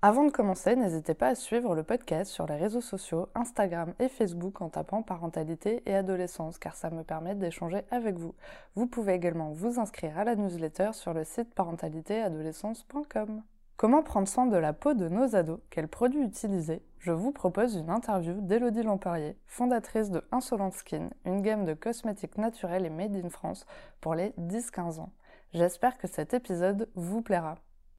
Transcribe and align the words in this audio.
Avant 0.00 0.22
de 0.22 0.30
commencer, 0.30 0.76
n'hésitez 0.76 1.14
pas 1.14 1.26
à 1.26 1.34
suivre 1.34 1.74
le 1.74 1.82
podcast 1.82 2.30
sur 2.30 2.46
les 2.46 2.54
réseaux 2.54 2.80
sociaux, 2.80 3.26
Instagram 3.34 3.94
et 3.98 4.08
Facebook 4.08 4.60
en 4.60 4.68
tapant 4.68 5.02
parentalité 5.02 5.82
et 5.86 5.94
adolescence 5.96 6.56
car 6.56 6.76
ça 6.76 6.90
me 6.90 7.02
permet 7.02 7.34
d'échanger 7.34 7.82
avec 7.90 8.16
vous. 8.16 8.32
Vous 8.76 8.86
pouvez 8.86 9.14
également 9.14 9.50
vous 9.50 9.80
inscrire 9.80 10.16
à 10.16 10.22
la 10.22 10.36
newsletter 10.36 10.90
sur 10.92 11.14
le 11.14 11.24
site 11.24 11.52
parentalitéadolescence.com. 11.52 13.42
Comment 13.76 14.04
prendre 14.04 14.28
soin 14.28 14.46
de 14.46 14.56
la 14.56 14.72
peau 14.72 14.94
de 14.94 15.08
nos 15.08 15.34
ados? 15.34 15.58
Quels 15.68 15.88
produits 15.88 16.22
utiliser? 16.22 16.80
Je 17.00 17.10
vous 17.10 17.32
propose 17.32 17.74
une 17.74 17.90
interview 17.90 18.40
d'Elodie 18.40 18.84
Lamperier, 18.84 19.36
fondatrice 19.46 20.10
de 20.10 20.22
Insolent 20.30 20.70
Skin, 20.70 21.10
une 21.24 21.42
gamme 21.42 21.64
de 21.64 21.74
cosmétiques 21.74 22.38
naturels 22.38 22.86
et 22.86 22.90
made 22.90 23.16
in 23.16 23.30
France 23.30 23.66
pour 24.00 24.14
les 24.14 24.28
10-15 24.38 25.00
ans. 25.00 25.10
J'espère 25.54 25.98
que 25.98 26.06
cet 26.06 26.34
épisode 26.34 26.88
vous 26.94 27.20
plaira. 27.20 27.56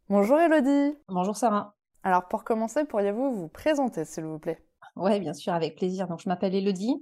Bonjour 0.07 0.39
Elodie 0.39 0.97
Bonjour 1.09 1.35
Sarah 1.35 1.75
alors 2.03 2.27
pour 2.27 2.43
commencer, 2.43 2.85
pourriez-vous 2.85 3.33
vous 3.33 3.47
présenter, 3.47 4.05
s'il 4.05 4.23
vous 4.25 4.39
plaît? 4.39 4.63
Oui, 4.95 5.19
bien 5.19 5.33
sûr, 5.33 5.53
avec 5.53 5.75
plaisir. 5.75 6.07
Donc 6.07 6.21
je 6.21 6.29
m'appelle 6.29 6.55
Elodie, 6.55 6.95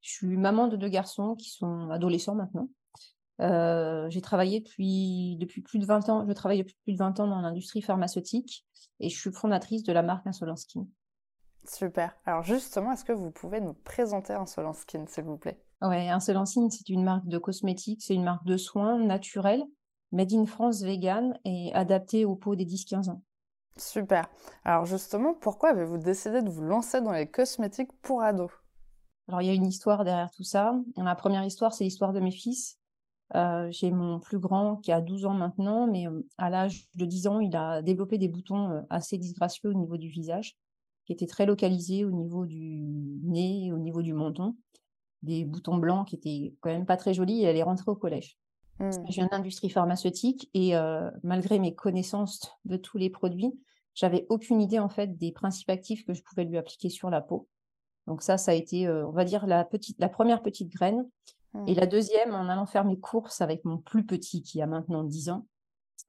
je 0.00 0.10
suis 0.10 0.36
maman 0.36 0.68
de 0.68 0.76
deux 0.76 0.88
garçons 0.88 1.34
qui 1.34 1.50
sont 1.50 1.90
adolescents 1.90 2.34
maintenant. 2.34 2.68
Euh, 3.40 4.08
j'ai 4.10 4.20
travaillé 4.20 4.60
depuis, 4.60 5.36
depuis 5.40 5.60
plus 5.60 5.78
de 5.78 5.86
20 5.86 6.08
ans, 6.08 6.24
je 6.26 6.32
travaille 6.32 6.58
depuis 6.58 6.76
plus 6.84 6.92
de 6.92 6.98
20 6.98 7.20
ans 7.20 7.26
dans 7.26 7.40
l'industrie 7.40 7.82
pharmaceutique 7.82 8.64
et 9.00 9.08
je 9.08 9.18
suis 9.18 9.32
fondatrice 9.32 9.82
de 9.82 9.92
la 9.92 10.02
marque 10.02 10.26
Insolent 10.26 10.56
Skin. 10.56 10.86
Super. 11.66 12.14
Alors 12.26 12.42
justement, 12.42 12.92
est-ce 12.92 13.04
que 13.04 13.12
vous 13.12 13.30
pouvez 13.30 13.60
nous 13.60 13.72
présenter 13.72 14.34
Insolent 14.34 14.74
Skin, 14.74 15.06
s'il 15.08 15.24
vous 15.24 15.38
plaît? 15.38 15.58
Oui, 15.82 16.08
Insolent 16.08 16.46
Skin, 16.46 16.68
c'est 16.70 16.88
une 16.90 17.02
marque 17.02 17.26
de 17.26 17.38
cosmétiques, 17.38 18.02
c'est 18.02 18.14
une 18.14 18.24
marque 18.24 18.44
de 18.44 18.56
soins 18.56 18.98
naturels, 18.98 19.64
made 20.12 20.32
in 20.32 20.46
France 20.46 20.82
vegan 20.82 21.38
et 21.44 21.72
adaptée 21.74 22.24
aux 22.24 22.36
peaux 22.36 22.54
des 22.54 22.66
10-15 22.66 23.10
ans. 23.10 23.22
Super. 23.76 24.28
Alors 24.64 24.86
justement, 24.86 25.34
pourquoi 25.34 25.70
avez-vous 25.70 25.98
décidé 25.98 26.42
de 26.42 26.48
vous 26.48 26.62
lancer 26.62 27.00
dans 27.00 27.12
les 27.12 27.26
cosmétiques 27.26 27.92
pour 28.02 28.22
ados? 28.22 28.52
Alors 29.28 29.42
il 29.42 29.46
y 29.46 29.50
a 29.50 29.54
une 29.54 29.66
histoire 29.66 30.04
derrière 30.04 30.30
tout 30.30 30.44
ça. 30.44 30.74
La 30.96 31.14
première 31.14 31.44
histoire, 31.44 31.72
c'est 31.72 31.84
l'histoire 31.84 32.12
de 32.12 32.20
mes 32.20 32.30
fils. 32.30 32.78
Euh, 33.34 33.68
j'ai 33.70 33.90
mon 33.90 34.20
plus 34.20 34.38
grand 34.38 34.76
qui 34.76 34.92
a 34.92 35.00
12 35.00 35.24
ans 35.26 35.34
maintenant, 35.34 35.86
mais 35.88 36.06
euh, 36.06 36.24
à 36.38 36.50
l'âge 36.50 36.86
de 36.94 37.04
10 37.04 37.26
ans, 37.26 37.40
il 37.40 37.56
a 37.56 37.82
développé 37.82 38.18
des 38.18 38.28
boutons 38.28 38.70
euh, 38.70 38.80
assez 38.90 39.18
disgracieux 39.18 39.70
au 39.70 39.74
niveau 39.74 39.96
du 39.96 40.08
visage, 40.08 40.56
qui 41.06 41.12
étaient 41.12 41.26
très 41.26 41.46
localisés 41.46 42.04
au 42.04 42.10
niveau 42.10 42.46
du 42.46 42.84
nez, 43.24 43.72
au 43.72 43.78
niveau 43.78 44.02
du 44.02 44.12
menton. 44.12 44.56
Des 45.22 45.44
boutons 45.44 45.78
blancs 45.78 46.06
qui 46.08 46.16
étaient 46.16 46.54
quand 46.60 46.70
même 46.70 46.86
pas 46.86 46.98
très 46.98 47.14
jolis 47.14 47.42
et 47.42 47.44
elle 47.44 47.56
est 47.56 47.62
rentrée 47.62 47.90
au 47.90 47.96
collège. 47.96 48.38
Mmh. 48.80 48.90
Je 49.08 49.12
viens 49.12 49.28
d'industrie 49.28 49.70
pharmaceutique 49.70 50.50
et 50.52 50.76
euh, 50.76 51.10
malgré 51.22 51.58
mes 51.58 51.74
connaissances 51.74 52.50
de 52.64 52.76
tous 52.76 52.98
les 52.98 53.10
produits, 53.10 53.52
j'avais 53.94 54.26
aucune 54.28 54.60
idée 54.60 54.80
en 54.80 54.88
fait 54.88 55.16
des 55.16 55.30
principes 55.30 55.70
actifs 55.70 56.04
que 56.04 56.12
je 56.12 56.22
pouvais 56.22 56.44
lui 56.44 56.58
appliquer 56.58 56.90
sur 56.90 57.10
la 57.10 57.20
peau. 57.20 57.48
Donc 58.06 58.22
ça, 58.22 58.36
ça 58.36 58.50
a 58.50 58.54
été, 58.54 58.86
euh, 58.86 59.06
on 59.06 59.12
va 59.12 59.24
dire, 59.24 59.46
la, 59.46 59.64
petite, 59.64 59.98
la 60.00 60.08
première 60.08 60.42
petite 60.42 60.70
graine. 60.70 61.08
Et 61.68 61.74
mmh. 61.74 61.78
la 61.78 61.86
deuxième, 61.86 62.34
en 62.34 62.48
allant 62.48 62.66
faire 62.66 62.84
mes 62.84 62.98
courses 62.98 63.40
avec 63.40 63.64
mon 63.64 63.78
plus 63.78 64.04
petit 64.04 64.42
qui 64.42 64.60
a 64.60 64.66
maintenant 64.66 65.04
10 65.04 65.30
ans, 65.30 65.46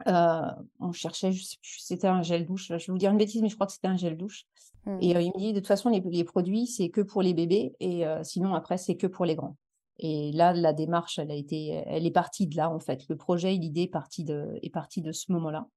euh, 0.07 0.41
on 0.79 0.91
cherchait, 0.91 1.31
c'était 1.61 2.07
un 2.07 2.23
gel 2.23 2.47
douche. 2.47 2.69
Je 2.69 2.73
vais 2.73 2.91
vous 2.91 2.97
dire 2.97 3.11
une 3.11 3.17
bêtise, 3.17 3.43
mais 3.43 3.49
je 3.49 3.53
crois 3.53 3.67
que 3.67 3.73
c'était 3.73 3.87
un 3.87 3.95
gel 3.95 4.17
douche. 4.17 4.45
Mmh. 4.85 4.97
Et 5.01 5.07
il 5.11 5.17
me 5.17 5.37
dit, 5.37 5.53
de 5.53 5.59
toute 5.59 5.67
façon, 5.67 5.89
les, 5.89 5.99
les 5.99 6.23
produits, 6.23 6.65
c'est 6.65 6.89
que 6.89 7.01
pour 7.01 7.21
les 7.21 7.35
bébés 7.35 7.75
et 7.79 8.05
sinon, 8.23 8.55
après, 8.55 8.79
c'est 8.79 8.95
que 8.95 9.05
pour 9.05 9.25
les 9.25 9.35
grands. 9.35 9.55
Et 9.97 10.31
là, 10.33 10.53
la 10.53 10.73
démarche, 10.73 11.19
elle 11.19 11.31
a 11.31 11.35
été, 11.35 11.83
elle 11.85 12.05
est 12.05 12.11
partie 12.11 12.47
de 12.47 12.57
là 12.57 12.69
en 12.69 12.79
fait. 12.79 13.07
Le 13.07 13.15
projet, 13.15 13.53
l'idée 13.53 13.83
est 13.83 13.87
partie 13.87 14.23
de, 14.23 14.59
est 14.61 14.69
partie 14.69 15.01
de 15.01 15.11
ce 15.11 15.31
moment-là. 15.31 15.67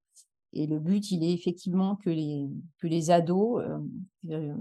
Et 0.54 0.66
le 0.66 0.78
but, 0.78 1.10
il 1.10 1.22
est 1.22 1.32
effectivement 1.32 1.96
que 1.96 2.10
les, 2.10 2.48
que 2.78 2.86
les 2.86 3.10
ados, 3.10 3.62
euh, 3.62 3.78
euh, 4.30 4.54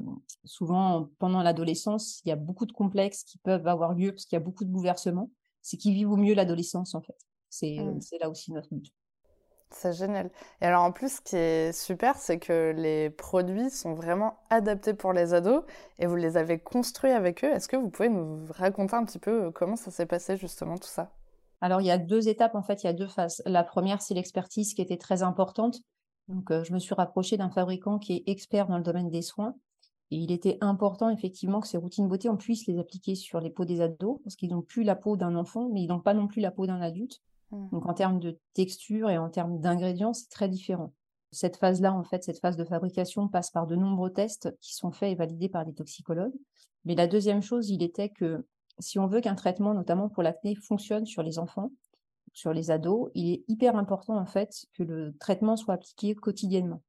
souvent 0.43 1.09
pendant 1.17 1.41
l'adolescence, 1.41 2.21
il 2.25 2.29
y 2.29 2.31
a 2.31 2.35
beaucoup 2.35 2.65
de 2.65 2.73
complexes 2.73 3.23
qui 3.23 3.37
peuvent 3.37 3.67
avoir 3.67 3.93
lieu 3.93 4.11
parce 4.11 4.25
qu'il 4.25 4.35
y 4.35 4.41
a 4.41 4.43
beaucoup 4.43 4.65
de 4.65 4.69
bouleversements. 4.69 5.31
C'est 5.61 5.77
qu'ils 5.77 5.93
vivent 5.93 6.11
au 6.11 6.17
mieux 6.17 6.33
l'adolescence 6.33 6.93
en 6.93 7.01
fait. 7.01 7.17
C'est 7.49 7.77
mmh. 7.77 7.99
là 8.19 8.29
aussi 8.29 8.51
notre 8.51 8.73
but. 8.73 8.93
C'est 9.69 9.93
génial. 9.93 10.31
Et 10.61 10.65
alors 10.65 10.83
en 10.83 10.91
plus, 10.91 11.17
ce 11.17 11.21
qui 11.21 11.35
est 11.35 11.71
super, 11.71 12.15
c'est 12.15 12.39
que 12.39 12.73
les 12.75 13.09
produits 13.09 13.69
sont 13.69 13.93
vraiment 13.93 14.39
adaptés 14.49 14.93
pour 14.93 15.13
les 15.13 15.33
ados 15.33 15.63
et 15.99 16.07
vous 16.07 16.15
les 16.15 16.37
avez 16.37 16.57
construits 16.57 17.11
avec 17.11 17.43
eux. 17.43 17.51
Est-ce 17.51 17.67
que 17.67 17.75
vous 17.75 17.89
pouvez 17.89 18.09
nous 18.09 18.45
raconter 18.49 18.95
un 18.95 19.03
petit 19.03 19.19
peu 19.19 19.45
euh, 19.45 19.51
comment 19.51 19.75
ça 19.75 19.91
s'est 19.91 20.05
passé 20.05 20.37
justement 20.37 20.77
tout 20.77 20.87
ça? 20.87 21.11
Alors 21.59 21.81
il 21.81 21.87
y 21.87 21.91
a 21.91 21.97
deux 21.97 22.29
étapes 22.29 22.55
en 22.55 22.61
fait, 22.61 22.83
il 22.83 22.87
y 22.87 22.89
a 22.89 22.93
deux 22.93 23.07
phases. 23.07 23.41
La 23.45 23.63
première, 23.63 24.01
c'est 24.01 24.13
l'expertise 24.13 24.73
qui 24.73 24.81
était 24.81 24.97
très 24.97 25.21
importante. 25.21 25.81
Donc 26.27 26.49
euh, 26.51 26.63
je 26.63 26.73
me 26.73 26.79
suis 26.79 26.95
rapprochée 26.95 27.37
d'un 27.37 27.49
fabricant 27.49 27.99
qui 27.99 28.13
est 28.13 28.23
expert 28.31 28.67
dans 28.67 28.77
le 28.77 28.83
domaine 28.83 29.09
des 29.09 29.21
soins. 29.21 29.55
Et 30.11 30.15
il 30.15 30.31
était 30.31 30.57
important 30.61 31.09
effectivement 31.09 31.59
que 31.59 31.67
ces 31.67 31.77
routines 31.77 32.07
beauté, 32.07 32.29
on 32.29 32.37
puisse 32.37 32.65
les 32.67 32.79
appliquer 32.79 33.15
sur 33.15 33.41
les 33.41 33.49
peaux 33.49 33.65
des 33.65 33.81
ados, 33.81 34.21
parce 34.23 34.37
qu'ils 34.37 34.51
n'ont 34.51 34.61
plus 34.61 34.83
la 34.83 34.95
peau 34.95 35.17
d'un 35.17 35.35
enfant, 35.35 35.67
mais 35.73 35.81
ils 35.81 35.87
n'ont 35.87 35.99
pas 35.99 36.13
non 36.13 36.27
plus 36.27 36.39
la 36.39 36.51
peau 36.51 36.65
d'un 36.65 36.81
adulte. 36.81 37.21
Mmh. 37.51 37.69
Donc 37.71 37.85
en 37.85 37.93
termes 37.93 38.19
de 38.19 38.37
texture 38.53 39.09
et 39.09 39.17
en 39.17 39.29
termes 39.29 39.59
d'ingrédients, 39.59 40.13
c'est 40.13 40.29
très 40.29 40.49
différent. 40.49 40.93
Cette 41.31 41.57
phase-là, 41.57 41.93
en 41.93 42.03
fait, 42.03 42.23
cette 42.23 42.39
phase 42.39 42.57
de 42.57 42.63
fabrication 42.63 43.27
passe 43.27 43.51
par 43.51 43.67
de 43.67 43.75
nombreux 43.75 44.11
tests 44.11 44.55
qui 44.61 44.75
sont 44.75 44.91
faits 44.91 45.11
et 45.11 45.15
validés 45.15 45.49
par 45.49 45.65
des 45.65 45.73
toxicologues. 45.73 46.35
Mais 46.85 46.95
la 46.95 47.07
deuxième 47.07 47.41
chose, 47.41 47.69
il 47.69 47.83
était 47.83 48.09
que 48.09 48.45
si 48.79 48.99
on 48.99 49.07
veut 49.07 49.21
qu'un 49.21 49.35
traitement, 49.35 49.73
notamment 49.73 50.09
pour 50.09 50.23
l'acné, 50.23 50.55
fonctionne 50.55 51.05
sur 51.05 51.23
les 51.23 51.39
enfants, 51.39 51.71
sur 52.33 52.53
les 52.53 52.71
ados, 52.71 53.09
il 53.15 53.33
est 53.33 53.43
hyper 53.47 53.75
important 53.75 54.17
en 54.17 54.25
fait 54.25 54.67
que 54.73 54.83
le 54.83 55.15
traitement 55.17 55.57
soit 55.57 55.73
appliqué 55.73 56.13
quotidiennement. 56.15 56.81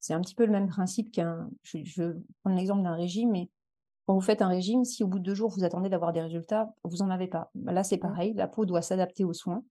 C'est 0.00 0.14
un 0.14 0.20
petit 0.20 0.34
peu 0.34 0.44
le 0.44 0.52
même 0.52 0.68
principe 0.68 1.10
qu'un. 1.10 1.48
Je, 1.62 1.78
je 1.84 2.16
prends 2.42 2.54
l'exemple 2.54 2.82
d'un 2.82 2.94
régime, 2.94 3.30
mais 3.30 3.48
quand 4.06 4.14
vous 4.14 4.20
faites 4.20 4.42
un 4.42 4.48
régime, 4.48 4.84
si 4.84 5.02
au 5.02 5.08
bout 5.08 5.18
de 5.18 5.24
deux 5.24 5.34
jours 5.34 5.50
vous 5.50 5.64
attendez 5.64 5.88
d'avoir 5.88 6.12
des 6.12 6.20
résultats, 6.20 6.72
vous 6.84 6.98
n'en 6.98 7.10
avez 7.10 7.28
pas. 7.28 7.50
Là, 7.54 7.82
c'est 7.82 7.96
mmh. 7.96 8.00
pareil, 8.00 8.34
la 8.34 8.48
peau 8.48 8.66
doit 8.66 8.82
s'adapter 8.82 9.24
aux 9.24 9.32
soins. 9.32 9.64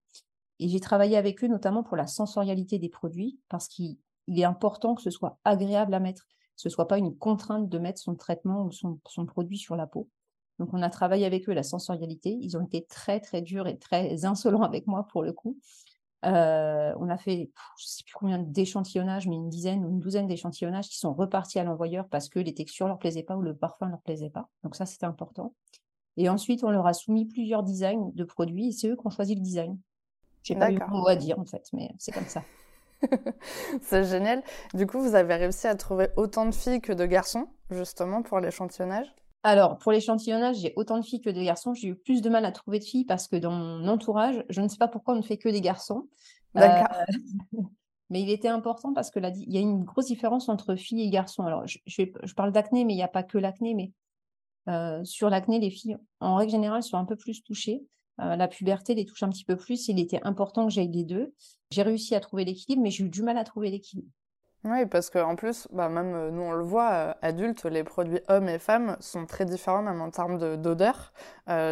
Et 0.58 0.68
j'ai 0.68 0.80
travaillé 0.80 1.16
avec 1.16 1.42
eux 1.44 1.48
notamment 1.48 1.82
pour 1.82 1.96
la 1.96 2.06
sensorialité 2.06 2.78
des 2.78 2.88
produits, 2.88 3.38
parce 3.48 3.68
qu'il 3.68 3.98
est 4.28 4.44
important 4.44 4.94
que 4.94 5.02
ce 5.02 5.10
soit 5.10 5.38
agréable 5.44 5.94
à 5.94 6.00
mettre, 6.00 6.26
que 6.26 6.62
ce 6.62 6.68
ne 6.68 6.72
soit 6.72 6.88
pas 6.88 6.98
une 6.98 7.16
contrainte 7.16 7.68
de 7.68 7.78
mettre 7.78 8.00
son 8.00 8.14
traitement 8.14 8.64
ou 8.64 8.72
son, 8.72 9.26
produit 9.26 9.58
sur 9.58 9.76
la 9.76 9.86
peau. 9.86 10.08
Donc 10.58 10.70
on 10.72 10.82
a 10.82 10.88
travaillé 10.88 11.26
avec 11.26 11.48
eux 11.48 11.52
la 11.52 11.62
sensorialité. 11.62 12.38
Ils 12.40 12.56
ont 12.56 12.64
été 12.64 12.84
très 12.86 13.20
très 13.20 13.42
durs 13.42 13.66
et 13.66 13.78
très 13.78 14.24
insolents 14.24 14.62
avec 14.62 14.86
moi 14.86 15.06
pour 15.10 15.22
le 15.22 15.32
coup. 15.32 15.58
Euh, 16.24 16.94
on 16.98 17.10
a 17.10 17.18
fait, 17.18 17.50
je 17.78 17.84
ne 17.84 17.88
sais 17.88 18.02
plus 18.04 18.14
combien 18.14 18.38
d'échantillonnages, 18.38 19.28
mais 19.28 19.36
une 19.36 19.50
dizaine 19.50 19.84
ou 19.84 19.90
une 19.90 20.00
douzaine 20.00 20.26
d'échantillonnages 20.26 20.88
qui 20.88 20.96
sont 20.98 21.12
repartis 21.12 21.58
à 21.58 21.64
l'envoyeur 21.64 22.08
parce 22.08 22.28
que 22.30 22.38
les 22.38 22.54
textures 22.54 22.88
leur 22.88 22.98
plaisaient 22.98 23.22
pas 23.22 23.36
ou 23.36 23.42
le 23.42 23.54
parfum 23.54 23.86
ne 23.86 23.90
leur 23.92 24.00
plaisait 24.00 24.30
pas. 24.30 24.48
Donc 24.64 24.74
ça, 24.76 24.86
c'était 24.86 25.06
important. 25.06 25.54
Et 26.16 26.28
ensuite, 26.28 26.64
on 26.64 26.70
leur 26.70 26.86
a 26.86 26.94
soumis 26.94 27.26
plusieurs 27.26 27.62
designs 27.62 28.10
de 28.14 28.24
produits 28.24 28.68
et 28.68 28.72
c'est 28.72 28.88
eux 28.88 28.96
qui 28.96 29.06
ont 29.06 29.10
choisi 29.10 29.34
le 29.34 29.42
design. 29.42 29.78
J'ai 30.46 30.54
pas 30.54 30.70
eu 30.70 30.78
mot 30.88 31.08
à 31.08 31.16
dire 31.16 31.38
en 31.38 31.44
fait, 31.44 31.68
mais 31.72 31.90
c'est 31.98 32.12
comme 32.12 32.26
ça. 32.26 32.42
c'est 33.82 34.04
génial. 34.04 34.42
Du 34.74 34.86
coup, 34.86 35.00
vous 35.00 35.14
avez 35.14 35.34
réussi 35.34 35.66
à 35.66 35.74
trouver 35.74 36.08
autant 36.16 36.46
de 36.46 36.54
filles 36.54 36.80
que 36.80 36.92
de 36.92 37.04
garçons, 37.04 37.48
justement, 37.70 38.22
pour 38.22 38.38
l'échantillonnage? 38.40 39.12
Alors, 39.42 39.78
pour 39.78 39.92
l'échantillonnage, 39.92 40.56
j'ai 40.56 40.72
autant 40.76 40.98
de 40.98 41.04
filles 41.04 41.20
que 41.20 41.30
de 41.30 41.42
garçons. 41.42 41.74
J'ai 41.74 41.88
eu 41.88 41.94
plus 41.94 42.22
de 42.22 42.28
mal 42.28 42.44
à 42.44 42.52
trouver 42.52 42.78
de 42.78 42.84
filles 42.84 43.04
parce 43.04 43.28
que 43.28 43.36
dans 43.36 43.52
mon 43.52 43.86
entourage, 43.88 44.44
je 44.48 44.60
ne 44.60 44.68
sais 44.68 44.78
pas 44.78 44.88
pourquoi 44.88 45.14
on 45.14 45.18
ne 45.18 45.22
fait 45.22 45.36
que 45.36 45.48
des 45.48 45.60
garçons. 45.60 46.08
D'accord. 46.54 46.96
Euh, 46.96 47.62
mais 48.10 48.22
il 48.22 48.30
était 48.30 48.48
important 48.48 48.92
parce 48.92 49.10
que 49.10 49.18
là, 49.18 49.30
il 49.34 49.52
y 49.52 49.56
a 49.56 49.60
une 49.60 49.84
grosse 49.84 50.06
différence 50.06 50.48
entre 50.48 50.74
filles 50.76 51.02
et 51.02 51.10
garçons. 51.10 51.44
Alors, 51.44 51.66
je, 51.66 51.78
je, 51.86 52.34
parle 52.34 52.52
d'acné, 52.52 52.84
mais 52.84 52.92
il 52.92 52.96
n'y 52.96 53.02
a 53.02 53.08
pas 53.08 53.22
que 53.22 53.38
l'acné. 53.38 53.74
Mais 53.74 53.92
euh, 54.68 55.04
sur 55.04 55.28
l'acné, 55.28 55.58
les 55.58 55.70
filles, 55.70 55.96
en 56.20 56.36
règle 56.36 56.52
générale, 56.52 56.82
sont 56.82 56.98
un 56.98 57.04
peu 57.04 57.16
plus 57.16 57.42
touchées. 57.42 57.84
Euh, 58.20 58.36
la 58.36 58.48
puberté 58.48 58.94
les 58.94 59.04
touche 59.04 59.22
un 59.22 59.28
petit 59.28 59.44
peu 59.44 59.56
plus. 59.56 59.88
Il 59.88 59.98
était 59.98 60.20
important 60.22 60.66
que 60.66 60.72
j'aille 60.72 60.90
les 60.90 61.04
deux. 61.04 61.34
J'ai 61.70 61.82
réussi 61.82 62.14
à 62.14 62.20
trouver 62.20 62.44
l'équilibre, 62.44 62.82
mais 62.82 62.90
j'ai 62.90 63.04
eu 63.04 63.08
du 63.08 63.22
mal 63.22 63.36
à 63.36 63.44
trouver 63.44 63.70
l'équilibre. 63.70 64.08
Oui, 64.64 64.84
parce 64.86 65.10
qu'en 65.10 65.36
plus, 65.36 65.68
bah, 65.70 65.88
même 65.88 66.14
euh, 66.14 66.30
nous 66.30 66.42
on 66.42 66.52
le 66.52 66.64
voit, 66.64 66.92
euh, 66.92 67.14
adultes, 67.22 67.64
les 67.66 67.84
produits 67.84 68.20
hommes 68.28 68.48
et 68.48 68.58
femmes 68.58 68.96
sont 69.00 69.26
très 69.26 69.44
différents, 69.44 69.82
même 69.82 70.00
en 70.00 70.10
termes 70.10 70.38
d'odeur. 70.56 71.12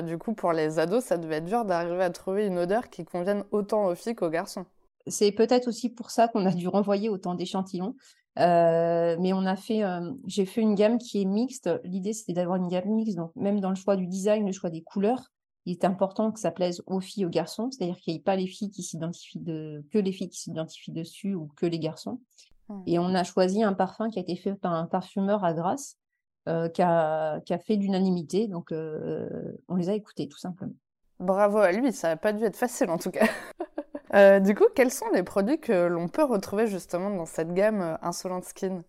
du 0.05 0.19
coup, 0.19 0.35
pour 0.35 0.53
les 0.53 0.79
ados, 0.79 1.03
ça 1.03 1.17
devait 1.17 1.37
être 1.37 1.47
dur 1.47 1.65
d'arriver 1.65 2.05
à 2.05 2.11
trouver 2.11 2.47
une 2.47 2.59
odeur 2.59 2.91
qui 2.91 3.05
convienne 3.05 3.45
autant 3.51 3.87
aux 3.87 3.95
filles 3.95 4.15
qu'aux 4.15 4.31
garçons. 4.31 4.67
C'est 5.07 5.33
peut-être 5.33 5.69
aussi 5.69 5.91
pour 5.91 6.11
ça 6.11 6.29
qu'on 6.29 6.47
a 6.47 6.53
dû 6.53 6.69
renvoyer 6.69 7.09
autant 7.09 7.35
d'échantillons. 7.35 7.97
mais 8.37 9.33
on 9.33 9.45
a 9.45 9.57
fait, 9.57 9.83
j'ai 10.27 10.47
fait 10.47 10.61
une 10.61 10.77
gamme 10.77 10.99
qui 10.99 11.21
est 11.21 11.25
mixte. 11.25 11.69
L'idée 11.83 12.13
c'était 12.13 12.35
d'avoir 12.35 12.57
une 12.57 12.69
gamme 12.69 12.89
mixte, 12.91 13.17
donc 13.17 13.33
même 13.35 13.61
dans 13.61 13.71
le 13.71 13.77
choix 13.77 13.97
du 13.97 14.07
design, 14.07 14.47
le 14.47 14.53
choix 14.53 14.71
des 14.71 14.83
couleurs, 14.83 15.33
il 15.67 15.73
est 15.73 15.85
important 15.85 16.31
que 16.31 16.41
ça 16.41 16.51
plaise 16.51 16.83
aux 16.87 17.01
filles, 17.01 17.27
aux 17.27 17.31
garçons, 17.31 17.71
c'est-à-dire 17.71 17.97
qu'il 17.97 18.13
n'y 18.13 18.21
ait 18.21 18.23
pas 18.23 18.37
les 18.37 18.47
filles 18.47 18.71
qui 18.71 18.83
s'identifient 18.83 19.41
de, 19.41 19.85
que 19.91 19.99
les 19.99 20.13
filles 20.13 20.29
qui 20.29 20.41
s'identifient 20.41 20.93
dessus 20.93 21.35
ou 21.35 21.49
que 21.57 21.67
les 21.67 21.79
garçons. 21.79 22.21
Mmh. 22.69 22.83
Et 22.87 22.99
on 22.99 23.15
a 23.15 23.25
choisi 23.25 23.63
un 23.63 23.73
parfum 23.73 24.11
qui 24.11 24.19
a 24.19 24.23
été 24.23 24.37
fait 24.37 24.55
par 24.55 24.73
un 24.75 24.87
parfumeur 24.87 25.45
à 25.45 25.55
Grasse, 25.55 25.99
euh, 26.47 26.69
qui, 26.69 26.83
a, 26.83 27.41
qui, 27.41 27.55
a, 27.55 27.59
fait 27.59 27.77
l'unanimité. 27.77 28.49
Donc, 28.49 28.71
euh, 28.71 29.57
on 29.69 29.77
les 29.77 29.89
a 29.89 29.95
écoutés, 29.95 30.29
tout 30.29 30.39
simplement. 30.39 30.75
Bravo 31.19 31.57
à 31.59 31.73
lui, 31.73 31.91
ça 31.93 32.09
n'a 32.09 32.17
pas 32.19 32.35
dû 32.35 32.45
être 32.45 32.57
facile 32.57 32.91
en 32.91 32.99
tout 32.99 33.11
cas. 33.11 33.27
euh, 34.15 34.41
du 34.41 34.55
coup, 34.55 34.67
quels 34.75 34.91
sont 34.91 35.09
les 35.15 35.23
produits 35.23 35.59
que 35.59 35.87
l'on 35.87 36.09
peut 36.09 36.25
retrouver 36.25 36.67
justement 36.67 37.09
dans 37.09 37.25
cette 37.25 37.55
gamme 37.55 37.97
Insolent 38.03 38.43
Skin? 38.43 38.83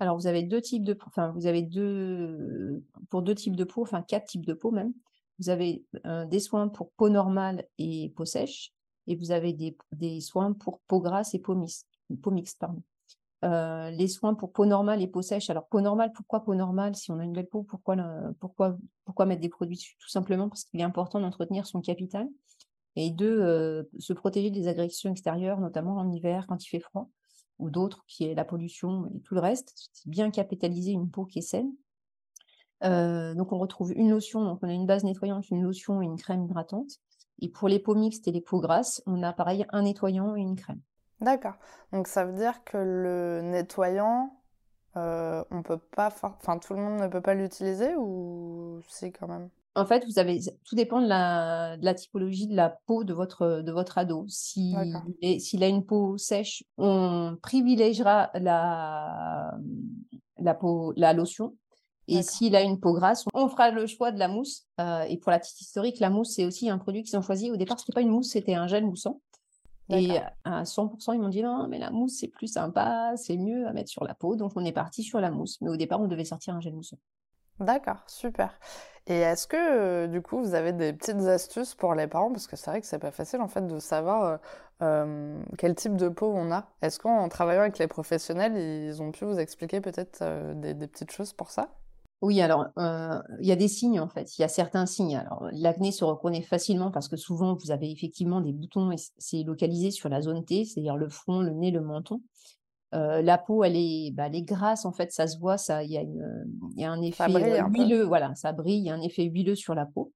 Alors, 0.00 0.16
vous 0.16 0.26
avez 0.26 0.42
deux 0.42 0.60
types 0.60 0.82
de, 0.82 0.98
enfin, 1.06 1.32
vous 1.36 1.46
avez 1.46 1.62
deux, 1.62 2.82
pour 3.08 3.22
deux 3.22 3.36
types 3.36 3.56
de 3.56 3.64
peau, 3.64 3.82
enfin 3.82 4.02
quatre 4.02 4.26
types 4.26 4.44
de 4.44 4.54
peau 4.54 4.72
même. 4.72 4.92
Vous 5.38 5.50
avez 5.50 5.84
des 6.28 6.40
soins 6.40 6.68
pour 6.68 6.90
peau 6.92 7.08
normale 7.08 7.66
et 7.78 8.12
peau 8.16 8.24
sèche, 8.24 8.72
et 9.06 9.16
vous 9.16 9.30
avez 9.30 9.52
des, 9.52 10.20
soins 10.20 10.52
pour 10.52 10.80
peau 10.88 11.00
grasse 11.00 11.34
et 11.34 11.38
peau 11.38 11.54
mixte. 11.54 11.86
Euh, 13.44 13.90
les 13.90 14.08
soins 14.08 14.34
pour 14.34 14.52
peau 14.52 14.64
normale 14.64 15.02
et 15.02 15.06
peau 15.06 15.22
sèche. 15.22 15.50
Alors, 15.50 15.68
peau 15.68 15.80
normale, 15.80 16.12
pourquoi 16.12 16.42
peau 16.42 16.54
normale? 16.54 16.96
Si 16.96 17.10
on 17.10 17.18
a 17.18 17.24
une 17.24 17.32
belle 17.32 17.48
peau, 17.48 17.62
pourquoi, 17.62 17.96
pourquoi, 18.40 18.76
pourquoi 19.04 19.26
mettre 19.26 19.42
des 19.42 19.48
produits 19.48 19.76
dessus? 19.76 19.96
Tout 19.98 20.08
simplement 20.08 20.48
parce 20.48 20.64
qu'il 20.64 20.80
est 20.80 20.84
important 20.84 21.20
d'entretenir 21.20 21.66
son 21.66 21.80
capital. 21.80 22.28
Et 22.96 23.10
deux, 23.10 23.42
euh, 23.42 23.84
se 23.98 24.14
protéger 24.14 24.50
des 24.50 24.68
agressions 24.68 25.10
extérieures, 25.10 25.60
notamment 25.60 25.96
en 25.96 26.10
hiver 26.10 26.46
quand 26.48 26.64
il 26.64 26.68
fait 26.68 26.80
froid, 26.80 27.10
ou 27.58 27.68
d'autres, 27.68 28.04
qui 28.08 28.24
est 28.24 28.34
la 28.34 28.44
pollution 28.44 29.10
et 29.14 29.20
tout 29.20 29.34
le 29.34 29.40
reste. 29.40 29.90
Bien 30.06 30.30
capitaliser 30.30 30.92
une 30.92 31.10
peau 31.10 31.26
qui 31.26 31.40
est 31.40 31.42
saine. 31.42 31.70
Euh, 32.84 33.34
donc, 33.34 33.52
on 33.52 33.58
retrouve 33.58 33.92
une 33.92 34.10
lotion, 34.10 34.44
donc 34.44 34.58
on 34.62 34.68
a 34.68 34.72
une 34.72 34.86
base 34.86 35.04
nettoyante, 35.04 35.50
une 35.50 35.62
lotion 35.62 36.02
et 36.02 36.04
une 36.04 36.18
crème 36.18 36.44
hydratante. 36.44 36.90
Et 37.40 37.48
pour 37.48 37.68
les 37.68 37.78
peaux 37.78 37.94
mixtes 37.94 38.26
et 38.28 38.32
les 38.32 38.40
peaux 38.40 38.60
grasses, 38.60 39.02
on 39.06 39.22
a 39.22 39.32
pareil 39.32 39.66
un 39.70 39.82
nettoyant 39.82 40.36
et 40.36 40.40
une 40.40 40.56
crème. 40.56 40.80
D'accord. 41.20 41.54
Donc 41.92 42.08
ça 42.08 42.24
veut 42.24 42.36
dire 42.36 42.64
que 42.64 42.76
le 42.76 43.40
nettoyant, 43.42 44.30
euh, 44.96 45.44
on 45.50 45.62
peut 45.62 45.78
pas, 45.78 46.08
enfin 46.08 46.58
tout 46.58 46.74
le 46.74 46.80
monde 46.80 47.00
ne 47.00 47.08
peut 47.08 47.20
pas 47.20 47.34
l'utiliser 47.34 47.94
ou 47.96 48.80
c'est 48.88 49.12
quand 49.12 49.28
même? 49.28 49.48
En 49.74 49.84
fait, 49.84 50.06
vous 50.06 50.18
avez, 50.18 50.40
tout 50.64 50.74
dépend 50.74 51.02
de 51.02 51.06
la, 51.06 51.76
de 51.76 51.84
la 51.84 51.92
typologie 51.92 52.46
de 52.46 52.56
la 52.56 52.70
peau 52.70 53.04
de 53.04 53.12
votre, 53.12 53.60
de 53.60 53.72
votre 53.72 53.98
ado. 53.98 54.24
Si, 54.26 54.74
s'il 55.38 55.62
a 55.62 55.68
une 55.68 55.84
peau 55.84 56.16
sèche, 56.16 56.64
on 56.78 57.36
privilégiera 57.42 58.30
la, 58.34 59.52
la, 60.38 60.54
peau, 60.54 60.94
la 60.96 61.12
lotion. 61.12 61.54
Et 62.08 62.22
s'il 62.22 62.54
a 62.54 62.62
une 62.62 62.78
peau 62.78 62.92
grasse, 62.92 63.24
on 63.34 63.48
fera 63.48 63.70
le 63.70 63.86
choix 63.86 64.12
de 64.12 64.18
la 64.18 64.28
mousse. 64.28 64.66
Euh, 64.80 65.02
et 65.02 65.16
pour 65.16 65.30
la 65.32 65.38
petite 65.38 65.60
historique, 65.60 65.98
la 65.98 66.10
mousse, 66.10 66.34
c'est 66.36 66.44
aussi 66.44 66.70
un 66.70 66.78
produit 66.78 67.02
qu'ils 67.02 67.18
ont 67.18 67.22
choisi. 67.22 67.50
Au 67.50 67.56
départ, 67.56 67.78
ce 67.78 67.84
n'était 67.84 67.94
pas 67.94 68.02
une 68.02 68.10
mousse, 68.10 68.30
c'était 68.30 68.54
un 68.54 68.66
gel 68.66 68.84
moussant. 68.84 69.20
Et 69.88 70.18
à 70.44 70.64
100%, 70.64 71.14
ils 71.14 71.20
m'ont 71.20 71.28
dit 71.28 71.42
non, 71.42 71.68
mais 71.68 71.78
la 71.78 71.90
mousse, 71.90 72.18
c'est 72.18 72.28
plus 72.28 72.48
sympa, 72.48 73.12
c'est 73.16 73.36
mieux 73.36 73.66
à 73.68 73.72
mettre 73.72 73.90
sur 73.90 74.04
la 74.04 74.14
peau. 74.14 74.34
Donc, 74.34 74.52
on 74.56 74.64
est 74.64 74.72
parti 74.72 75.02
sur 75.02 75.20
la 75.20 75.30
mousse. 75.30 75.60
Mais 75.60 75.70
au 75.70 75.76
départ, 75.76 76.00
on 76.00 76.08
devait 76.08 76.24
sortir 76.24 76.54
un 76.54 76.60
gel 76.60 76.74
mousseux. 76.74 76.98
D'accord, 77.60 78.02
super. 78.06 78.58
Et 79.06 79.20
est-ce 79.20 79.46
que, 79.46 79.56
euh, 79.56 80.06
du 80.08 80.20
coup, 80.20 80.40
vous 80.40 80.54
avez 80.54 80.72
des 80.72 80.92
petites 80.92 81.20
astuces 81.22 81.74
pour 81.74 81.94
les 81.94 82.06
parents? 82.06 82.30
Parce 82.30 82.46
que 82.46 82.56
c'est 82.56 82.70
vrai 82.70 82.80
que 82.80 82.86
c'est 82.86 82.98
pas 82.98 83.12
facile, 83.12 83.40
en 83.40 83.48
fait, 83.48 83.66
de 83.66 83.78
savoir 83.78 84.24
euh, 84.24 84.36
euh, 84.82 85.42
quel 85.56 85.74
type 85.74 85.96
de 85.96 86.08
peau 86.08 86.32
on 86.34 86.50
a. 86.52 86.68
Est-ce 86.82 86.98
qu'en 86.98 87.28
travaillant 87.28 87.62
avec 87.62 87.78
les 87.78 87.86
professionnels, 87.86 88.56
ils 88.56 89.00
ont 89.00 89.12
pu 89.12 89.24
vous 89.24 89.38
expliquer 89.38 89.80
peut-être 89.80 90.22
des, 90.54 90.74
des 90.74 90.86
petites 90.88 91.12
choses 91.12 91.32
pour 91.32 91.50
ça? 91.50 91.70
Oui, 92.22 92.40
alors, 92.40 92.68
il 92.76 93.46
y 93.46 93.52
a 93.52 93.56
des 93.56 93.68
signes, 93.68 94.00
en 94.00 94.08
fait. 94.08 94.38
Il 94.38 94.42
y 94.42 94.44
a 94.44 94.48
certains 94.48 94.86
signes. 94.86 95.16
Alors, 95.16 95.48
l'acné 95.52 95.92
se 95.92 96.04
reconnaît 96.04 96.42
facilement 96.42 96.90
parce 96.90 97.08
que 97.08 97.16
souvent, 97.16 97.54
vous 97.54 97.70
avez 97.70 97.90
effectivement 97.90 98.40
des 98.40 98.52
boutons 98.52 98.90
et 98.90 98.96
c'est 99.18 99.42
localisé 99.42 99.90
sur 99.90 100.08
la 100.08 100.22
zone 100.22 100.44
T, 100.44 100.64
c'est-à-dire 100.64 100.96
le 100.96 101.08
front, 101.08 101.40
le 101.40 101.52
nez, 101.52 101.70
le 101.70 101.82
menton. 101.82 102.22
la 102.92 103.38
peau, 103.38 103.64
elle 103.64 103.76
est, 103.76 104.12
bah, 104.12 104.28
elle 104.28 104.36
est 104.36 104.42
grasse, 104.42 104.86
en 104.86 104.92
fait, 104.92 105.12
ça 105.12 105.26
se 105.26 105.38
voit, 105.38 105.58
ça, 105.58 105.84
il 105.84 105.90
y 105.90 105.98
a, 105.98 106.02
y 106.76 106.84
a 106.84 106.90
un 106.90 107.02
effet 107.02 107.30
huileux, 107.70 108.04
voilà, 108.04 108.34
ça 108.34 108.52
brille, 108.52 108.78
il 108.78 108.84
y 108.84 108.90
a 108.90 108.94
un 108.94 109.02
effet 109.02 109.24
huileux 109.24 109.56
sur 109.56 109.74
la 109.74 109.84
peau. 109.84 110.12